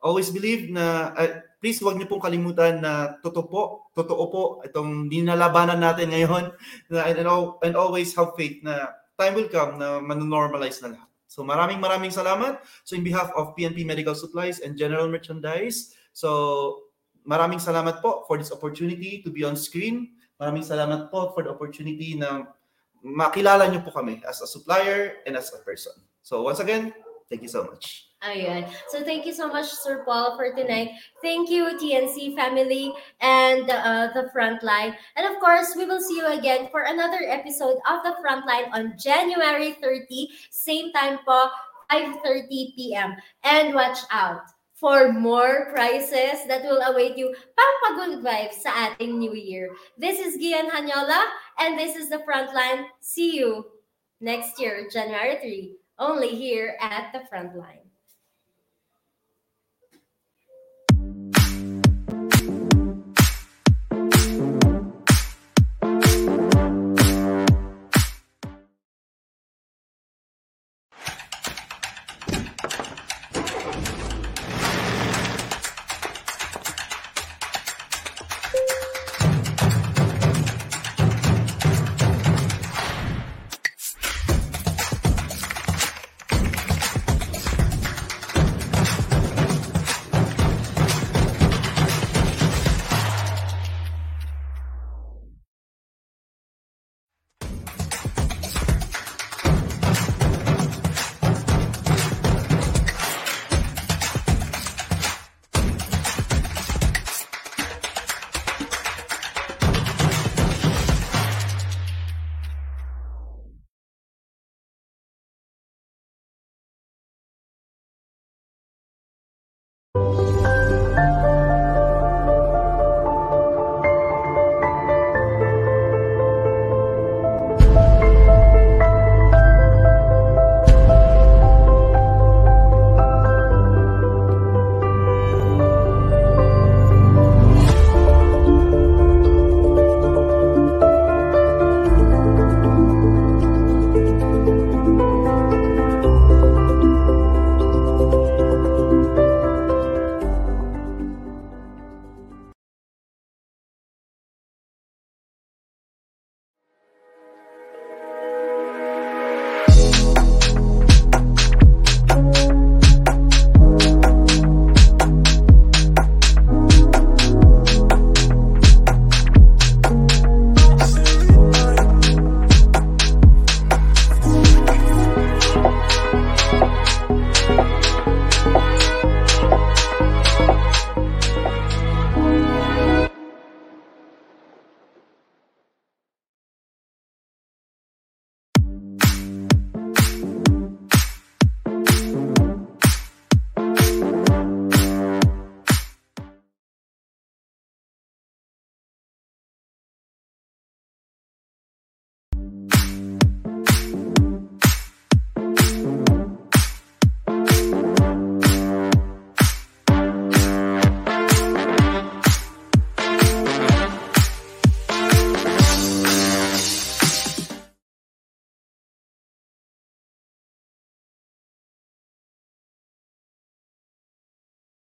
always 0.04 0.30
believe 0.30 0.68
na 0.68 1.16
uh, 1.16 1.42
please 1.63 1.80
huwag 1.80 1.96
niyo 1.96 2.12
pong 2.12 2.22
kalimutan 2.22 2.84
na 2.84 3.16
totoo 3.24 3.48
po, 3.48 3.62
totoo 3.96 4.24
po 4.28 4.44
itong 4.68 5.08
dinalabanan 5.08 5.80
natin 5.80 6.12
ngayon 6.12 6.52
na, 6.92 7.08
and, 7.08 7.24
al- 7.24 7.56
and 7.63 7.80
always 7.80 8.12
have 8.12 8.36
faith 8.36 8.60
na 8.60 8.92
time 9.16 9.34
will 9.34 9.48
come 9.48 9.80
na 9.80 10.04
manonormalize 10.04 10.84
na 10.84 10.92
lahat. 10.92 11.10
So 11.32 11.42
maraming 11.42 11.82
maraming 11.82 12.13
salamat. 12.13 12.62
So 12.86 12.94
in 12.94 13.02
behalf 13.02 13.34
of 13.34 13.58
PNP 13.58 13.88
Medical 13.88 14.13
Supplies 14.13 14.62
and 14.62 14.78
General 14.78 15.10
Merchandise, 15.10 15.98
so 16.13 16.30
maraming 17.26 17.58
salamat 17.58 18.04
po 18.04 18.28
for 18.30 18.38
this 18.38 18.54
opportunity 18.54 19.24
to 19.26 19.34
be 19.34 19.42
on 19.48 19.58
screen. 19.58 20.13
Maraming 20.38 20.62
salamat 20.62 21.10
po 21.10 21.32
for 21.34 21.48
the 21.48 21.50
opportunity 21.50 22.13
na 22.13 22.46
makilala 23.02 23.66
niyo 23.72 23.82
po 23.82 23.89
kami 23.96 24.22
as 24.28 24.44
a 24.44 24.48
supplier 24.48 25.24
and 25.26 25.34
as 25.34 25.50
a 25.56 25.63
person. 25.66 25.96
So 26.22 26.46
once 26.46 26.62
again, 26.62 26.94
thank 27.32 27.42
you 27.42 27.50
so 27.50 27.66
much. 27.66 28.12
Ayan. 28.24 28.72
So 28.88 29.04
thank 29.04 29.26
you 29.26 29.34
so 29.34 29.52
much, 29.52 29.68
Sir 29.68 30.04
Paul, 30.08 30.38
for 30.38 30.56
tonight. 30.56 30.96
Thank 31.22 31.50
you, 31.52 31.76
TNC 31.76 32.36
family 32.36 32.94
and 33.20 33.70
uh, 33.70 34.16
the 34.16 34.32
Frontline. 34.32 34.96
And 35.18 35.28
of 35.28 35.42
course, 35.44 35.76
we 35.76 35.84
will 35.84 36.00
see 36.00 36.18
you 36.18 36.28
again 36.28 36.70
for 36.72 36.88
another 36.88 37.20
episode 37.28 37.84
of 37.84 38.00
the 38.08 38.16
Frontline 38.24 38.72
on 38.72 38.96
January 38.98 39.76
30, 39.84 40.30
same 40.52 40.94
time 40.94 41.20
po, 41.28 41.52
5.30 41.92 42.48
p.m. 42.80 43.16
And 43.44 43.76
watch 43.76 44.00
out 44.10 44.48
for 44.72 45.12
more 45.12 45.68
prizes 45.76 46.48
that 46.48 46.64
will 46.64 46.80
await 46.82 47.18
you 47.18 47.36
pampagod 47.60 48.24
vibes 48.24 48.64
sa 48.64 48.72
ating 48.72 49.20
New 49.20 49.36
Year. 49.36 49.76
This 50.00 50.20
is 50.20 50.40
Gian 50.40 50.72
Hanyola, 50.72 51.28
and 51.60 51.76
this 51.76 52.00
is 52.00 52.08
the 52.08 52.24
Frontline. 52.24 52.88
See 53.04 53.36
you 53.36 53.68
next 54.24 54.60
year, 54.64 54.88
January 54.88 55.40
3, 55.44 55.76
only 56.00 56.32
here 56.36 56.80
at 56.80 57.12
the 57.12 57.28
Frontline. 57.28 57.83